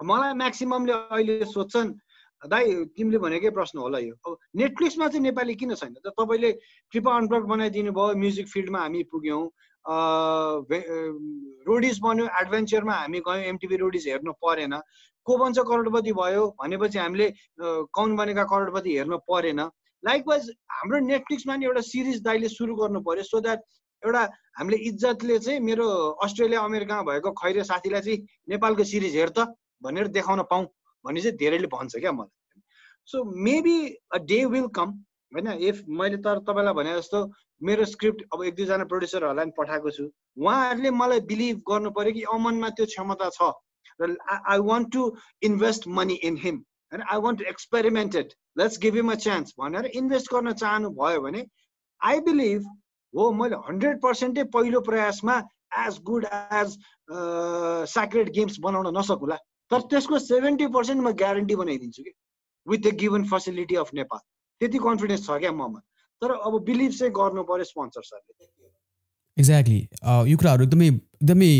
मलाई 0.00 0.32
म्याक्सिममले 0.42 0.92
अहिले 1.14 1.44
सोध्छन् 1.46 1.90
दाइ 2.42 2.64
तिमीले 2.96 3.18
भनेकै 3.22 3.50
प्रश्न 3.52 3.78
होला 3.78 3.98
यो। 4.00 4.14
अब 4.26 4.36
नेटफ्लिक्समा 4.56 5.08
चाहिँ 5.08 5.22
नेपाली 5.22 5.54
किन 5.60 5.74
छैन? 5.76 5.94
त 5.94 6.08
तपाईँले 6.18 6.50
कृपा 6.92 7.10
अनब्लक 7.16 7.44
बनाइदिनु 7.52 7.92
भयो 7.92 8.16
म्युजिक 8.16 8.46
फिल्डमा 8.48 8.80
हामी 8.80 9.02
पुग्यौँ। 9.12 9.42
रोडिज 11.68 11.98
बन्यो 12.02 12.26
एडभेन्चरमा 12.40 12.94
हामी 12.94 13.20
गयौँ 13.28 13.44
एमटिभी 13.50 13.76
रोडिज 13.76 14.08
हेर्नु 14.08 14.32
परेन। 14.44 14.74
को 15.26 15.36
बन्छ 15.36 15.58
करोडपति 15.58 16.12
भयो? 16.12 16.46
भनेपछि 16.60 16.98
हामीले 16.98 17.26
कौन 17.92 18.16
बनेका 18.16 18.44
करोडपति 18.52 18.96
हेर्नु 18.96 19.18
परेन। 19.30 19.60
लाइकवाइज 20.02 20.50
हाम्रो 20.70 20.98
नेटफ्लिक्समा 21.06 21.56
नि 21.56 21.64
एउटा 21.66 21.80
सिरिज 21.84 22.22
दाइले 22.24 22.48
सुरु 22.48 22.74
गर्नु 22.76 23.00
पर्यो 23.04 23.22
सो 23.24 23.40
द्याट 23.40 23.60
एउटा 24.02 24.22
हामीले 24.58 24.76
इज्जतले 24.88 25.38
चाहिँ 25.38 25.60
मेरो 25.60 25.86
अस्ट्रेलिया 26.24 26.60
अमेरिकामा 26.60 27.02
भएको 27.10 27.30
खैरे 27.36 27.64
साथीलाई 27.64 28.00
चाहिँ 28.00 28.18
नेपालको 28.48 28.84
सिरिज 28.84 29.16
हेर 29.16 29.28
त 29.38 29.38
भनेर 29.84 30.06
देखाउन 30.08 30.42
पाऊँ 30.50 30.64
भन्ने 31.04 31.20
चाहिँ 31.20 31.36
धेरैले 31.36 31.68
भन्छ 31.68 31.96
क्या 31.96 32.12
मलाई। 32.12 32.32
So 33.08 33.24
maybe 33.44 33.78
a 34.12 34.18
day 34.24 34.44
will 34.46 34.66
come 34.72 34.88
होइन 35.32 35.48
इफ 35.68 35.82
मैले 35.98 36.16
तर 36.24 36.38
तपाईँलाई 36.46 36.74
भने 36.74 36.92
जस्तो 36.96 37.18
मेरो 37.62 37.84
स्क्रिप्ट 37.86 38.22
अब 38.34 38.42
एक 38.44 38.54
दुईजना 38.56 38.84
प्रड्युसरहरूलाई 38.92 39.44
पनि 39.46 39.54
पठाएको 39.58 39.90
छु। 39.90 40.04
उहाँहरूले 40.38 40.90
मलाई 41.00 41.20
बिलिभ 41.30 41.62
गर्नु 41.70 41.90
पऱ्यो 41.98 42.12
कि 42.12 42.22
अमनमा 42.34 42.68
त्यो 42.76 42.86
क्षमता 42.86 43.28
छ। 43.30 43.52
र 44.00 44.16
I 44.30 44.58
want 44.64 44.92
to 44.92 45.02
invest 45.42 45.88
money 45.98 46.14
in 46.28 46.36
him 46.42 46.56
होइन 46.92 47.02
I 47.12 47.18
want 47.20 47.38
to 47.38 47.44
experimented 47.50 48.32
let's 48.58 48.78
give 48.82 48.94
him 48.96 49.12
a 49.12 49.14
chance 49.24 49.54
भनेर 49.58 49.86
इन्भेस्ट 50.00 50.32
गर्न 50.34 50.52
चाहनु 50.62 50.90
भयो 50.98 51.20
भने 51.20 51.44
आई 52.00 52.20
बिलिभ 52.28 52.66
हो 53.14 53.30
मैले 53.32 53.56
हन्ड्रेड 53.68 54.00
पर्सेन्टै 54.02 54.44
पहिलो 54.56 54.80
प्रयासमा 54.88 55.36
as 55.84 56.00
good 56.04 56.24
as 56.32 56.76
Sacred 57.90 58.28
Games 58.38 58.58
बनाउन 58.60 58.96
नसकुला। 58.98 59.36
तर 59.70 59.80
त्यसको 59.90 60.18
सेभेन्टी 60.20 60.66
पर्सेन्ट 60.74 61.00
म 61.02 61.12
ग्यारेन्टी 61.18 61.56
बनाइदिन्छु 61.56 62.02
कि 62.02 62.12
with 62.66 62.78
the 62.80 62.94
given 63.00 63.24
facility 63.30 63.76
of 63.82 63.94
Nepal 63.94 64.20
त्यति 64.60 64.78
कन्फिडेन्स 64.78 65.26
छ 65.26 65.40
क्या 65.40 65.52
ममा। 65.52 65.80
तर 66.22 66.30
अब 66.46 66.52
बिलिभ 66.64 66.92
चाहिँ 66.92 67.12
गर्नु 67.16 67.42
पऱ्यो 67.48 67.64
स्पोन्सर्सहरूले 67.64 68.46
एक्ज्याक्टली 69.36 69.80
यो 70.30 70.36
कुराहरू 70.36 70.64
एकदमै 70.64 70.88
एकदमै 70.88 71.52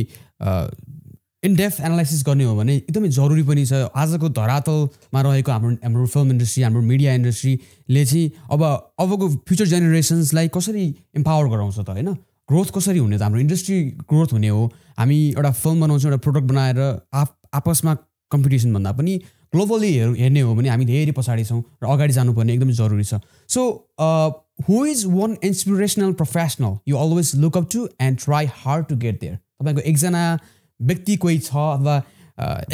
इनडेप्थ 1.49 1.81
एनालाइसिस 1.81 2.23
गर्ने 2.27 2.45
हो 2.45 2.55
भने 2.57 2.75
एकदमै 2.77 3.09
जरुरी 3.09 3.43
पनि 3.49 3.65
छ। 3.67 3.89
आजको 3.97 4.29
धरातलमा 4.37 5.21
रहेको 5.23 5.51
हाम्रो 5.53 5.71
हाम्रो 5.85 6.07
फिल्म 6.15 6.31
इन्डस्ट्री 6.37 6.63
हाम्रो 6.63 6.83
मिडिया 6.85 7.15
इन्डस्ट्रीले 7.21 8.05
चाहिँ 8.05 8.27
अब 8.53 8.63
अबको 9.01 9.29
फ्युचर 9.49 9.67
जेनेरेसन्सलाई 9.73 10.49
कसरी 10.53 10.85
इम्पावर 11.17 11.49
गराउँछ 11.49 11.79
त 11.81 11.89
होइन? 11.89 12.13
ग्रोथ 12.49 12.69
कसरी 12.77 12.99
हुने 12.99 13.17
त? 13.17 13.23
हाम्रो 13.23 13.41
इन्डस्ट्री 13.41 13.77
ग्रोथ 14.13 14.33
हुने 14.37 14.49
हो। 14.49 14.63
हामी 15.01 15.19
एउटा 15.33 15.53
फिल्म 15.65 15.81
बनाउँछौँ 15.81 16.11
एउटा 16.11 16.21
प्रोडक्ट 16.21 16.47
बनाएर 16.53 16.79
आप 17.15 17.29
आपसमा 17.55 17.95
कम्पिटिसन 18.31 18.75
भन्दा 18.75 18.93
पनि 18.93 19.15
ग्लोबली 19.53 19.93
हेर् 19.95 20.15
हेर्ने 20.19 20.41
हो 20.41 20.55
भने 20.55 20.69
हामी 20.69 20.85
धेरै 20.85 21.13
पछाडि 21.13 21.45
छौँ 21.45 21.63
र 21.83 21.87
अगाडि 21.95 22.13
जानुपर्ने 22.13 22.55
एकदमै 22.55 22.73
जरुरी 22.81 23.05
छ। 23.05 23.21
So 23.49 23.63
who 24.69 24.85
is 24.87 25.05
one 25.09 25.37
inspirational 25.45 26.13
professional 26.21 26.79
you 26.89 26.97
always 26.97 27.35
look 27.43 27.57
up 27.57 27.69
to 27.73 27.89
and 28.01 28.19
try 28.25 28.47
hard 28.63 28.87
to 28.87 28.97
get 29.05 29.21
there 29.21 29.37
तपाईँको 29.37 29.81
एकजना 29.91 30.23
व्यक्ति 30.81 31.17
कोही 31.25 31.39
छ 31.41 31.67
अथवा 31.75 31.97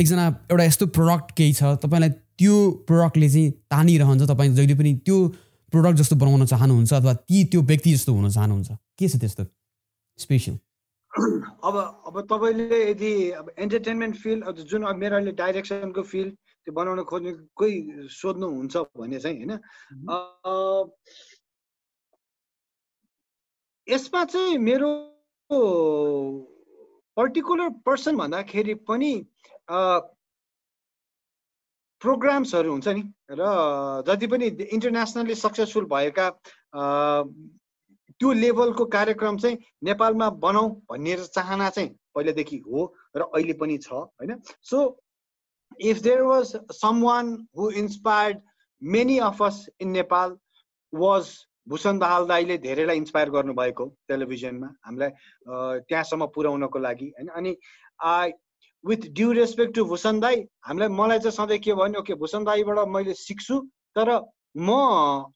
एकजना 0.01 0.27
एउटा 0.51 0.65
यस्तो 0.65 0.87
प्रडक्ट 1.01 1.37
केही 1.37 1.53
छ 1.53 1.75
तपाईँलाई 1.85 2.11
त्यो 2.43 2.57
प्रडक्टले 2.89 3.29
चाहिँ 3.35 3.51
तानिरहन्छ 3.73 4.23
तपाईँ 4.31 4.55
जहिले 4.55 4.75
पनि 4.81 4.95
त्यो 5.07 5.19
प्रडक्ट 5.73 5.99
जस्तो 5.99 6.17
बनाउन 6.17 6.47
चाहनुहुन्छ 6.47 6.93
अथवा 6.95 7.15
ती 7.21 7.45
त्यो 7.53 7.63
व्यक्ति 7.71 7.93
जस्तो 7.95 8.13
हुन 8.15 8.31
चाहनुहुन्छ। 8.31 8.69
के 8.99 9.09
छ 9.09 9.17
त्यस्तो 9.23 9.45
स्पेसल 10.19 10.59
अब 11.69 11.77
अब 12.09 12.21
तपाईँले 12.31 12.79
यदि 12.91 13.13
अब 13.41 13.47
एन्टरटेनमेन्ट 13.59 14.17
फिल्ड 14.17 14.61
जुन 14.71 14.83
अब 14.91 14.97
मेरो 14.99 15.17
अहिले 15.17 15.33
डाइरेक्सनको 15.41 16.03
फिल्ड 16.13 16.33
त्यो 16.67 16.75
बनाउन 16.75 17.03
खोज्ने 17.07 17.33
कोही 17.55 17.75
सोध्नुहुन्छ 18.11 18.77
भने 18.99 19.19
चाहिँ 19.21 19.39
होइन 19.39 19.53
यसमा 23.87 24.25
चाहिँ 24.25 24.59
मेरो 24.59 24.91
पर्टिकुलर 27.17 27.69
पर्सन 27.87 28.17
भन्दाखेरि 28.17 28.75
पनि 28.83 29.13
प्रोग्राम्सहरू 32.03 32.71
हुन्छ 32.73 32.89
नि 32.89 33.03
र 33.31 33.43
जति 34.07 34.27
पनि 34.27 34.47
इन्टरनेसनल्ली 34.75 35.35
सक्सेसफुल 35.37 35.85
भएका 35.87 36.27
त्यो 38.19 38.33
लेभलको 38.33 38.85
कार्यक्रम 38.91 39.39
चाहिँ 39.39 39.57
नेपालमा 39.85 40.31
बनाऊ 40.43 40.69
भन्ने 40.91 41.17
चाहना 41.31 41.71
चाहिँ 41.71 41.91
पहिलादेखि 42.15 42.59
हो 42.67 42.93
र 43.17 43.23
अहिले 43.23 43.55
पनि 43.55 43.79
छ 43.79 43.93
होइन। 43.93 44.41
So 44.63 44.79
there 45.81 46.23
was 46.23 46.57
someone 47.03 47.35
who 47.59 47.71
inspired 47.83 48.41
many 48.83 49.19
of 49.27 49.43
us 49.43 49.67
in 49.81 49.91
Nepal 49.91 50.37
was 50.93 51.29
Bhushan 51.69 51.99
Dahal 51.99 52.27
दाईले 52.27 52.57
धेरैलाई 52.65 52.97
इन्सपायर 52.97 53.31
गर्नुभएको 53.31 53.85
टेलिभिजनमा 54.09 54.67
हामीलाई 54.87 55.11
त्यहाँसम्म 55.89 56.27
पुर्याउनको 56.35 56.79
लागि। 56.79 57.07
होइन 57.19 57.29
अनि 57.29 57.57
with 58.85 59.07
due 59.13 59.33
respect 59.33 59.75
to 59.75 59.85
Bhushan 59.85 60.21
दाई 60.21 60.45
हामीलाई 60.67 60.89
मलाई 60.95 61.19
चाहिँ 61.19 61.37
सधैँ 61.37 61.59
के 61.59 61.75
भन्यो 61.75 62.01
ओके 62.01 62.15
भूषण 62.23 62.45
दाईबाट 62.45 62.89
मैले 62.89 63.15
सिक्छु 63.15 63.61
तर 63.97 64.11
म 64.57 64.71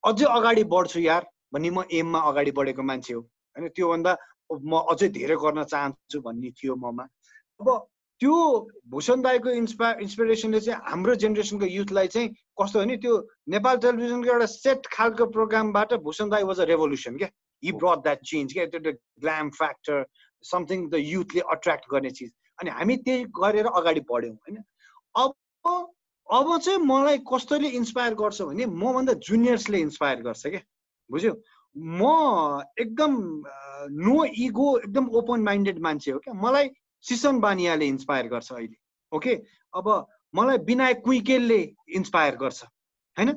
अझै 0.06 0.26
अगाडि 0.30 0.64
बढ्छु 0.64 1.00
यार 1.00 1.26
भन्ने 1.54 1.70
म 1.70 1.82
एममा 1.92 2.20
अगाडि 2.30 2.50
बढेको 2.58 2.82
मान्छे 2.82 3.14
हो। 3.14 3.20
होइन 3.20 3.68
त्योभन्दा 3.74 4.16
म 4.52 4.86
अझै 4.90 5.08
धेरै 5.18 5.36
गर्न 5.36 5.64
चाहन्छु 5.64 6.20
भन्ने 6.22 6.50
थियो 6.54 6.76
ममा। 6.76 7.04
अब 7.60 7.68
त्यो 8.20 8.36
भूषण 8.92 9.20
दाईको 9.22 9.50
इन्सपा 9.50 9.90
इन्सपिरेसनले 10.04 10.60
चाहिँ 10.60 10.80
हाम्रो 10.90 11.14
जेनेरेसनको 11.22 11.66
युथलाई 11.66 12.08
चाहिँ 12.14 12.28
कस्तो 12.60 12.78
हो 12.78 12.84
नि 12.84 12.96
त्यो 13.04 13.14
नेपाल 13.54 13.76
टेलिभिजनको 13.84 14.32
एउटा 14.32 14.46
सेट 14.54 14.86
खालको 14.92 15.26
प्रोग्रामबाट 15.36 15.94
भूषण 16.04 16.28
दाई 16.30 16.42
वाज 16.50 16.60
अ 16.60 16.64
रेभोल्युसन 16.70 17.16
क्या? 17.16 17.28
हि 17.62 17.72
ब्रट 17.72 18.02
द्याट 18.02 18.20
चेन्ज 18.30 18.52
क्या? 18.52 18.66
त्यो 18.66 18.92
ग्ल्याम 19.20 19.50
फ्याक्टर 19.58 20.04
समथिङ 20.44 20.88
द 20.90 21.00
युथले 21.00 21.40
अट्र्याक्ट 21.54 21.84
गर्ने 21.92 22.10
चिज। 22.10 22.30
अनि 22.60 22.70
हामी 22.70 22.96
त्यही 23.06 23.24
गरेर 23.40 23.66
अगाडि 23.66 24.00
बढ्यौँ 24.10 24.34
होइन? 24.34 24.62
अब 25.14 25.32
अब 26.28 26.58
चाहिँ 26.58 26.78
मलाई 26.86 27.18
कस्तोले 27.32 27.68
इन्सपायर 27.80 28.14
गर्छ 28.14 28.42
भने 28.42 28.66
मभन्दा 28.66 29.12
जुनियर्सले 29.28 29.78
इन्सपायर 29.78 30.20
गर्छ 30.22 30.46
क्या? 30.46 30.60
बुझ्यो? 31.10 31.32
म 31.76 32.62
एकदम 32.80 33.16
नो 34.04 34.24
इगो 34.44 34.68
एकदम 34.78 35.08
ओपन 35.18 35.42
माइन्डेड 35.48 35.78
मान्छे 35.88 36.10
हो 36.10 36.18
क्या? 36.18 36.34
मलाई 36.34 36.70
सिसन 37.04 37.40
बानियाले 37.40 37.86
इन्सपायर 37.86 38.26
गर्छ 38.28 38.52
अहिले। 38.52 38.76
ओके 39.12 39.34
अब 39.74 39.86
मलाई 40.34 40.58
विनायक 40.66 41.00
कुइकेलले 41.04 41.60
इन्सपायर 41.96 42.36
गर्छ। 42.42 42.64
होइन? 43.16 43.30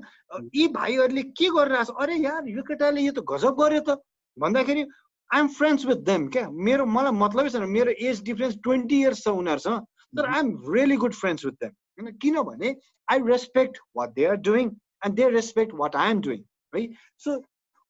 यी 0.56 0.68
भाइहरूले 0.74 1.24
के 1.38 1.50
गरिरहेछ? 1.50 1.90
अरे 2.02 2.16
यार 2.16 2.48
यो 2.48 2.64
केटाले 2.64 3.02
यो 3.02 3.12
त 3.12 3.24
गजब 3.32 3.56
गर्यो 3.62 3.82
त। 3.88 3.98
भन्दाखेरि 4.38 4.86
आइएम 5.30 5.48
फ्रेन्ड्स 5.58 5.86
विथ 5.86 6.00
देम 6.10 6.28
क्या? 6.34 6.50
मेरो 6.50 6.86
मलाई 6.86 7.12
मतलबै 7.18 7.50
छैन। 7.50 7.70
मेरो 7.70 7.92
एज 7.98 8.22
डिफरेन्स 8.24 8.56
ट्वेन्टी 8.64 9.00
इयर्स 9.02 9.24
छ 9.24 9.28
उनीहरूसँग 9.42 9.80
तर 10.18 10.26
I'm 10.30 10.50
really 10.74 10.98
good 11.04 11.14
friends 11.14 11.46
with 11.46 11.58
them 11.64 11.72
होइन? 11.72 12.18
किनभने 12.22 12.76
I 13.08 13.20
respect 13.28 13.78
what 13.98 14.14
they 14.14 14.26
are 14.26 14.36
doing 14.50 14.70
and 15.06 15.16
they 15.16 15.30
respect 15.30 15.74
what 15.82 15.96
I 15.96 16.12
am 16.12 16.22
doing 16.28 16.44
है 16.76 16.88
सो 17.26 17.40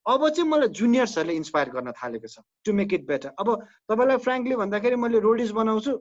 अब 0.06 0.28
चाहिँ 0.30 0.50
मलाई 0.50 0.68
जुनियर्सहरूले 0.80 1.36
इन्सपायर 1.36 1.70
गर्न 1.76 1.92
थालेको 2.00 2.28
छ 2.28 2.44
टु 2.66 2.74
मेक 2.74 2.94
इट 2.94 3.08
बेटर 3.08 3.32
अब 3.40 3.56
तपाईँलाई 3.92 4.18
फ्रेङ्कली 4.26 4.56
भन्दाखेरि 4.64 4.96
मैले 5.04 5.20
रोडिस 5.26 5.52
बनाउँछु 5.60 5.92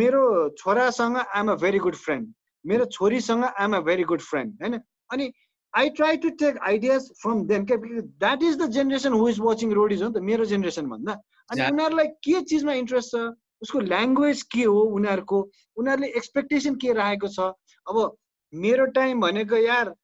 मेरो 0.00 0.22
छोरासँग 0.58 1.16
I'm 1.16 1.50
a 1.52 1.54
very 1.62 1.78
good 1.86 1.94
friend 2.04 2.32
मेरो 2.64 2.84
छोरीसँग 2.98 3.44
I'm 3.44 3.76
a 3.76 3.80
very 3.88 4.04
good 4.12 4.20
friend 4.28 4.62
होइन? 4.62 4.80
अनि 5.12 5.32
I 5.74 5.88
try 5.96 6.16
to 6.16 6.28
take 6.42 6.58
ideas 6.68 7.08
from 7.22 7.44
them 7.46 7.64
क्या 7.64 7.76
that 8.24 8.42
is 8.42 8.56
the 8.58 8.70
generation 8.76 9.12
who 9.12 9.28
is 9.28 9.40
watching 9.40 9.72
Roadies 9.80 10.02
हो 10.02 10.08
नि 10.08 10.14
त 10.14 10.22
मेरो 10.30 10.44
जेनेरेसन 10.52 10.86
भन्दा. 10.92 11.12
अनि 11.50 11.70
उनीहरूलाई 11.70 12.08
के 12.26 12.40
चिजमा 12.52 12.72
इन्ट्रेस्ट 12.82 13.16
छ? 13.16 13.24
उसको 13.62 13.80
ल्याङ्ग्वेज 13.80 14.42
के 14.52 14.64
हो 14.64 14.80
उनीहरूको? 14.96 15.38
उनीहरूले 15.76 16.08
एक्सपेक्टेसन 16.20 16.74
के 16.84 16.92
राखेको 16.92 17.28
छ? 17.28 17.52
अब 17.86 18.16
मेरो 18.52 18.86
टाइम 18.98 19.20
भनेको 19.20 19.56
यार 19.56 19.94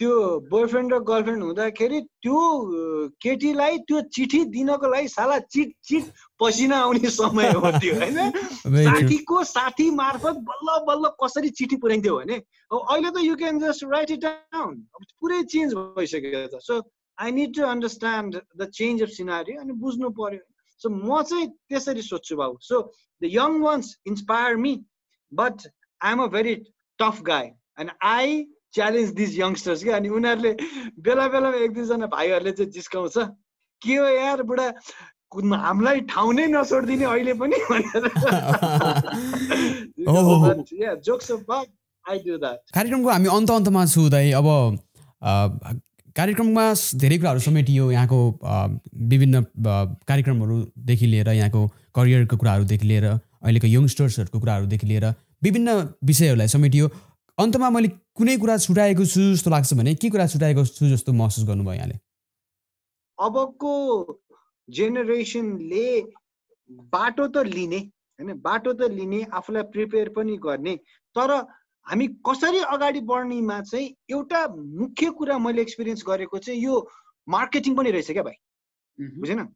त्यो 0.00 0.14
बोयफ्रेन्ड 0.52 0.92
र 0.92 0.98
गर्लफ्रेन्ड 1.08 1.42
हुँदाखेरि 1.42 2.00
त्यो 2.24 2.38
केटीलाई 3.24 3.78
त्यो 3.88 4.00
चिठी 4.16 4.40
दिनको 4.54 4.88
लागि 4.92 5.08
साला 5.08 5.38
चिट 5.52 5.70
चिट 5.88 6.04
पसिना 6.40 6.76
आउने 6.86 7.10
समय 7.10 7.48
हो 7.56 7.70
त्यो 7.80 7.94
होइन? 8.00 8.18
साथीको 8.88 9.44
साथी 9.52 9.90
मार्फत 10.00 10.42
बल्ल 10.48 10.76
बल्ल 10.88 11.10
कसरी 11.22 11.50
चिठी 11.60 11.76
पुऱ्याइन्थ्यो 11.84 12.16
भने 12.18 12.36
अहिले 12.70 13.10
त 13.10 13.24
you 13.24 13.36
can 13.42 13.60
just 13.60 13.84
write 13.92 14.10
it 14.10 14.20
down 14.26 14.74
पुरै 15.20 15.42
चेन्ज 15.54 15.74
भइसक्यो 15.96 16.42
त 16.52 16.60
so 16.66 16.80
I 17.18 17.32
need 17.38 17.54
to 17.56 17.64
understand 17.66 18.40
the 18.60 18.68
change 18.80 19.02
of 19.02 19.10
scenery 19.16 19.56
अनि 19.62 19.72
बुझ्नु 19.84 20.10
पर्यो। 20.20 20.44
सो 20.82 20.90
म 20.90 21.22
चाहिँ 21.22 21.46
त्यसरी 21.72 22.02
सोध्छु 22.02 22.36
बाबु। 22.36 22.58
So 22.60 22.82
the 23.22 23.32
young 23.36 23.60
ones 23.62 23.96
inspire 24.12 24.56
me 24.66 24.74
but 25.32 25.66
I 26.00 26.12
am 26.12 26.22
a 26.22 26.26
very 26.36 26.54
tough 26.98 27.22
guy 27.30 27.48
and 27.80 27.90
I 28.10 28.36
challenge 28.76 29.10
this 29.18 29.30
youngsters 29.38 29.82
क्या 29.84 29.96
अनि 29.96 30.08
उनीहरूले 30.20 30.52
बेला 31.06 31.26
बेलामा 31.34 31.58
एक 31.64 31.72
दुईजना 31.76 32.06
भाइहरूले 32.14 32.52
चाहिँ 32.52 32.70
जिस्काउँछ 32.72 33.16
के 33.82 33.94
हो 33.96 34.08
यार 34.08 34.42
बुढा 34.50 34.66
हामीलाई 35.36 36.00
ठाउँ 36.10 36.32
नै 36.34 36.46
नछोडिदिने 36.48 37.04
अहिले 37.04 37.32
पनि 37.40 37.56
कार्यक्रमको 42.74 43.08
हामी 43.10 43.28
अन्त 43.36 43.50
अन्तमा 43.50 43.82
छु 43.94 44.08
दाइ 44.10 44.30
अब 44.40 44.48
कार्यक्रममा 46.16 46.64
धेरै 47.02 47.16
कुराहरू 47.18 47.40
समेटियो 47.40 47.90
यहाँको 47.92 48.18
विभिन्न 49.10 49.42
कार्यक्रमहरूदेखि 50.10 51.06
लिएर 51.06 51.28
यहाँको 51.32 51.62
करियरको 51.98 52.36
कुराहरूदेखि 52.36 52.86
लिएर 52.86 53.06
अहिलेको 53.06 53.66
यङ्स्टर्सहरूको 53.66 54.38
कुराहरूदेखि 54.40 54.86
लिएर 54.86 55.06
विभिन्न 55.42 55.76
विषयहरूलाई 56.04 56.48
समेटियो। 56.48 56.86
अन्तमा 57.38 57.68
मैले 57.70 57.88
कुनै 58.16 58.36
कुरा 58.42 58.56
छुटाएको 58.64 59.04
छु 59.04 59.20
जस्तो 59.32 59.50
लाग्छ 59.50 59.74
भने 59.78 59.94
के 59.94 60.10
कुरा 60.10 60.26
छुटाएको 60.26 60.64
छु 60.66 60.88
जस्तो 60.88 61.12
महसुस 61.12 61.44
गर्नुभयो 61.48 61.74
यहाँले? 61.74 61.96
अबको 63.18 63.72
जेनेरेसनले 64.68 65.86
बाटो 66.94 67.26
त 67.28 67.44
लिने 67.46 67.78
होइन? 67.78 68.32
बाटो 68.40 68.72
त 68.72 68.90
लिने 68.90 69.20
आफूलाई 69.32 69.62
प्रिपेयर 69.74 70.08
पनि 70.16 70.36
गर्ने 70.46 70.74
तर 71.16 71.30
हामी 71.86 72.06
कसरी 72.26 72.60
अगाडि 72.74 73.00
बढ्नेमा 73.10 73.60
चाहिँ 73.62 73.94
एउटा 74.10 74.40
मुख्य 74.80 75.10
कुरा 75.18 75.38
मैले 75.38 75.62
एक्सपिरियन्स 75.62 76.04
गरेको 76.08 76.38
चाहिँ 76.38 76.60
यो 76.60 76.74
मार्केटिङ 77.28 77.76
पनि 77.76 77.90
रहेछ 77.90 78.10
क्या 78.10 78.22
भाइ। 78.22 78.36
बुझेन? 78.98 79.46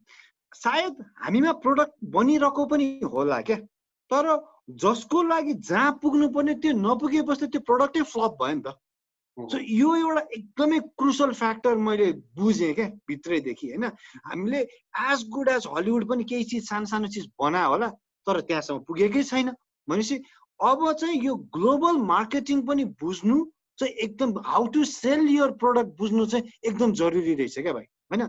सायद 0.54 1.04
हामीमा 1.24 1.52
प्रोडक्ट 1.64 1.92
बनिरहेको 2.04 2.64
पनि 2.66 2.86
होला 3.04 3.40
क्या? 3.40 3.56
तर 4.10 4.24
जसको 4.76 5.22
लागि 5.22 5.52
जहाँ 5.68 5.98
पुग्नु 6.02 6.28
पर्ने 6.34 6.54
त्यो 6.62 6.72
नपुगेपछि 6.78 7.46
त्यो 7.46 7.60
प्रडक्टै 7.66 8.02
फ्लप 8.12 8.36
भयो 8.42 8.54
नि 8.54 8.62
त। 8.62 8.76
सो 9.38 9.58
यो 9.58 9.94
एउटा 9.96 10.22
एकदमै 10.36 10.78
क्रुसल 10.98 11.32
फ्याक्टर 11.32 11.74
मैले 11.86 12.10
बुझेँ 12.36 12.72
क्या 12.74 12.86
भित्रैदेखि 13.08 13.66
होइन? 13.68 13.84
हामीले 14.26 14.60
एज 15.10 15.28
गुड 15.30 15.48
एज 15.48 15.66
हलिउड 15.76 16.08
पनि 16.08 16.24
केही 16.24 16.44
चिज 16.44 16.68
सानो 16.68 16.86
सानो 16.86 17.08
चिज 17.14 17.30
बना 17.40 17.64
होला 17.64 17.88
तर 18.26 18.40
त्यहाँसम्म 18.40 18.78
पुगेकै 18.88 19.22
छैन। 19.22 19.50
भनेपछि 19.88 20.16
अब 20.60 20.92
चाहिँ 20.92 21.20
यो 21.24 21.34
ग्लोबल 21.56 21.96
मार्केटिङ 22.06 22.62
पनि 22.66 22.84
बुझ्नु 23.00 23.38
चाहिँ 23.78 23.94
एकदम 24.04 24.34
how 24.46 24.66
to 24.74 24.84
sell 24.84 25.28
your 25.28 25.50
product 25.62 25.96
बुझ्नु 25.98 26.26
चाहिँ 26.26 26.52
एकदम 26.64 26.92
जरुरी 27.00 27.34
रहेछ 27.34 27.58
क्या 27.58 27.72
भाइ 27.72 27.86
होइन? 28.12 28.28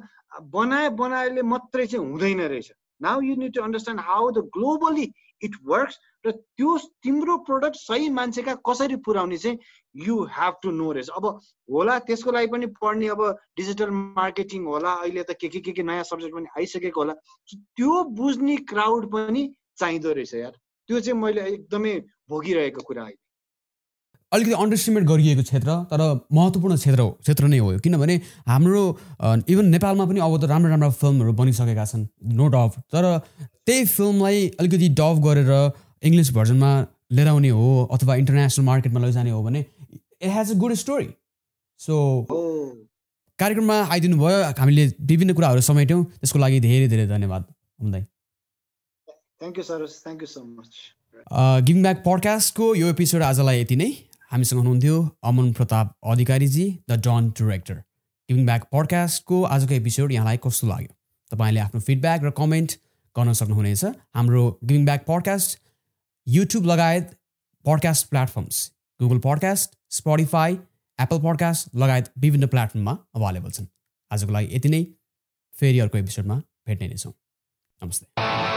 बनाए 0.53 0.89
बनाएले 0.95 1.41
मात्रै 1.43 1.85
चाहिँ 1.87 2.05
हुँदैन 2.05 2.41
रहेछ। 2.41 2.71
Now 3.01 3.21
you 3.21 3.35
need 3.35 3.53
to 3.53 3.61
understand 3.61 4.01
how 4.01 4.31
the 4.31 4.47
globally 4.55 5.05
it 5.43 5.55
works 5.65 5.99
र 6.25 6.31
त्यो 6.31 6.77
तिम्रो 7.03 7.37
प्रडक्ट 7.49 7.75
सही 7.75 8.09
मान्छेका 8.09 8.55
कसरी 8.69 8.95
पुऱ्याउने 9.05 9.37
चाहिँ 9.37 9.57
यु 9.95 10.23
हेभ 10.37 10.53
टु 10.63 10.71
नो 10.71 10.91
रहेछ 10.91 11.09
अब 11.09 11.25
होला 11.69 11.97
त्यसको 11.99 12.31
लागि 12.31 12.47
पनि 12.47 12.65
पढ्ने 12.81 13.07
अब 13.07 13.23
डिजिटल 13.57 13.89
मार्केटिङ 13.91 14.65
होला 14.65 14.91
अहिले 15.05 15.23
त 15.23 15.37
के 15.41 15.47
के 15.49 15.59
के 15.59 15.71
के 15.71 15.83
नयाँ 15.83 16.03
सब्जेक्ट 16.03 16.35
पनि 16.35 16.47
आइसकेको 16.57 17.01
होला 17.01 17.13
त्यो 17.53 18.03
बुझ्ने 18.21 18.57
क्राउड 18.73 19.11
पनि 19.11 19.43
चाहिँदो 19.77 20.11
रहेछ 20.13 20.33
यार। 20.33 20.55
त्यो 20.89 20.99
चाहिँ 20.99 21.19
मैले 21.19 21.41
एकदमै 21.47 21.93
भोगिरहेको 22.29 22.81
कुरा 22.81 23.03
अहिले। 23.03 23.30
अलिकति 24.31 24.53
अन्डरस्टिमेट 24.63 25.03
गरिएको 25.11 25.43
क्षेत्र 25.49 25.73
तर 25.91 26.01
महत्त्वपूर्ण 26.33 26.75
क्षेत्र 26.81 26.99
हो 27.01 27.09
क्षेत्र 27.21 27.47
नै 27.53 27.57
हो 27.57 27.69
किनभने 27.85 28.15
हाम्रो 28.47 28.83
इभन 29.53 29.65
नेपालमा 29.75 30.05
पनि 30.11 30.19
अब 30.27 30.37
त 30.37 30.49
राम्रो 30.51 30.69
राम्रो 30.73 30.89
फिल्महरू 30.99 31.33
बनिसकेका 31.39 31.85
छन् 31.91 32.05
नो 32.41 32.47
डफ 32.55 32.77
तर 32.95 33.07
त्यही 33.65 33.85
फिल्मलाई 33.95 34.47
अलिकति 34.59 34.89
डफ 34.99 35.15
गरेर 35.25 35.51
इङ्ग्लिस 36.09 36.31
भर्जनमा 36.37 36.69
लिएर 37.17 37.27
आउने 37.27 37.49
हो 37.57 37.67
अथवा 37.93 38.15
इन्टरनेसनल 38.21 38.65
मार्केटमा 38.65 38.99
लैजाने 39.05 39.31
हो 39.31 39.41
भने 39.47 39.59
it 39.59 40.29
has 40.37 40.51
a 40.51 40.55
good 40.61 40.73
story 40.83 41.09
so 41.79 41.97
कार्यक्रममा 43.39 43.77
आइदिनु 43.93 44.17
भयो 44.17 44.39
हामीले 44.59 44.85
विभिन्न 45.11 45.33
कुराहरू 45.33 45.61
समेट्यौँ 45.67 46.03
त्यसको 46.05 46.39
लागि 46.39 46.59
धेरै 46.65 46.87
धेरै 46.87 47.05
धन्यवाद। 47.07 47.43
हुँदै। 47.81 48.01
Thank 49.41 49.57
you 49.57 49.63
sir 49.63 49.85
thank 50.03 50.21
you 50.21 50.27
so 50.33 50.41
much 50.43 50.71
giving 51.67 51.81
back 51.83 52.03
पडकास्टको 52.05 52.65
यो 52.75 52.87
एपिसोड 52.95 53.21
आजलाई 53.29 53.61
यति 53.61 53.75
नै। 53.75 53.89
हामीसँग 54.31 54.59
हुनुहुन्थ्यो 54.59 54.97
Aman 55.23 55.51
Pratap 55.53 55.95
अधिकारीजी 56.11 56.65
the 56.89 56.99
don 57.07 57.29
director 57.39 57.75
giving 58.29 58.45
back 58.45 58.63
पडकास्टको 58.73 59.41
आजको 59.55 59.73
एपिसोड 59.73 60.11
यहाँलाई 60.11 60.37
कस्तो 60.45 60.67
लाग्यो? 60.67 60.93
तपाईँले 61.31 61.59
आफ्नो 61.59 61.81
फिडब्याक 61.81 62.23
र 62.23 62.31
कमेन्ट 62.37 62.71
गर्न 63.15 63.33
सक्नुहुनेछ। 63.33 63.83
हाम्रो 64.15 64.43
गिभिङ 64.63 64.85
ब्याक 64.85 65.03
पडकास्ट 65.07 65.59
युट्युब 66.27 66.65
लगायत 66.65 67.11
podcast 67.65 68.09
platforms 68.09 68.61
Google 68.99 69.19
podcast 69.27 69.77
Spotify 69.89 70.53
Apple 70.99 71.19
podcast 71.21 71.75
लगायत 71.75 72.11
विभिन्न 72.17 72.47
प्लेटफर्ममा 72.47 72.97
अभाइलेबल 73.15 73.51
छन्। 73.51 73.67
आजको 74.11 74.31
लागि 74.31 74.55
यति 74.55 74.69
नै। 74.69 74.83
फेरि 75.53 75.79
अर्को 75.79 75.97
एपिसोडमा 75.97 76.41
भेट्ने 76.67 76.87
नै 76.87 76.97
छौँ। 76.97 77.13
नमस्ते। 77.81 78.50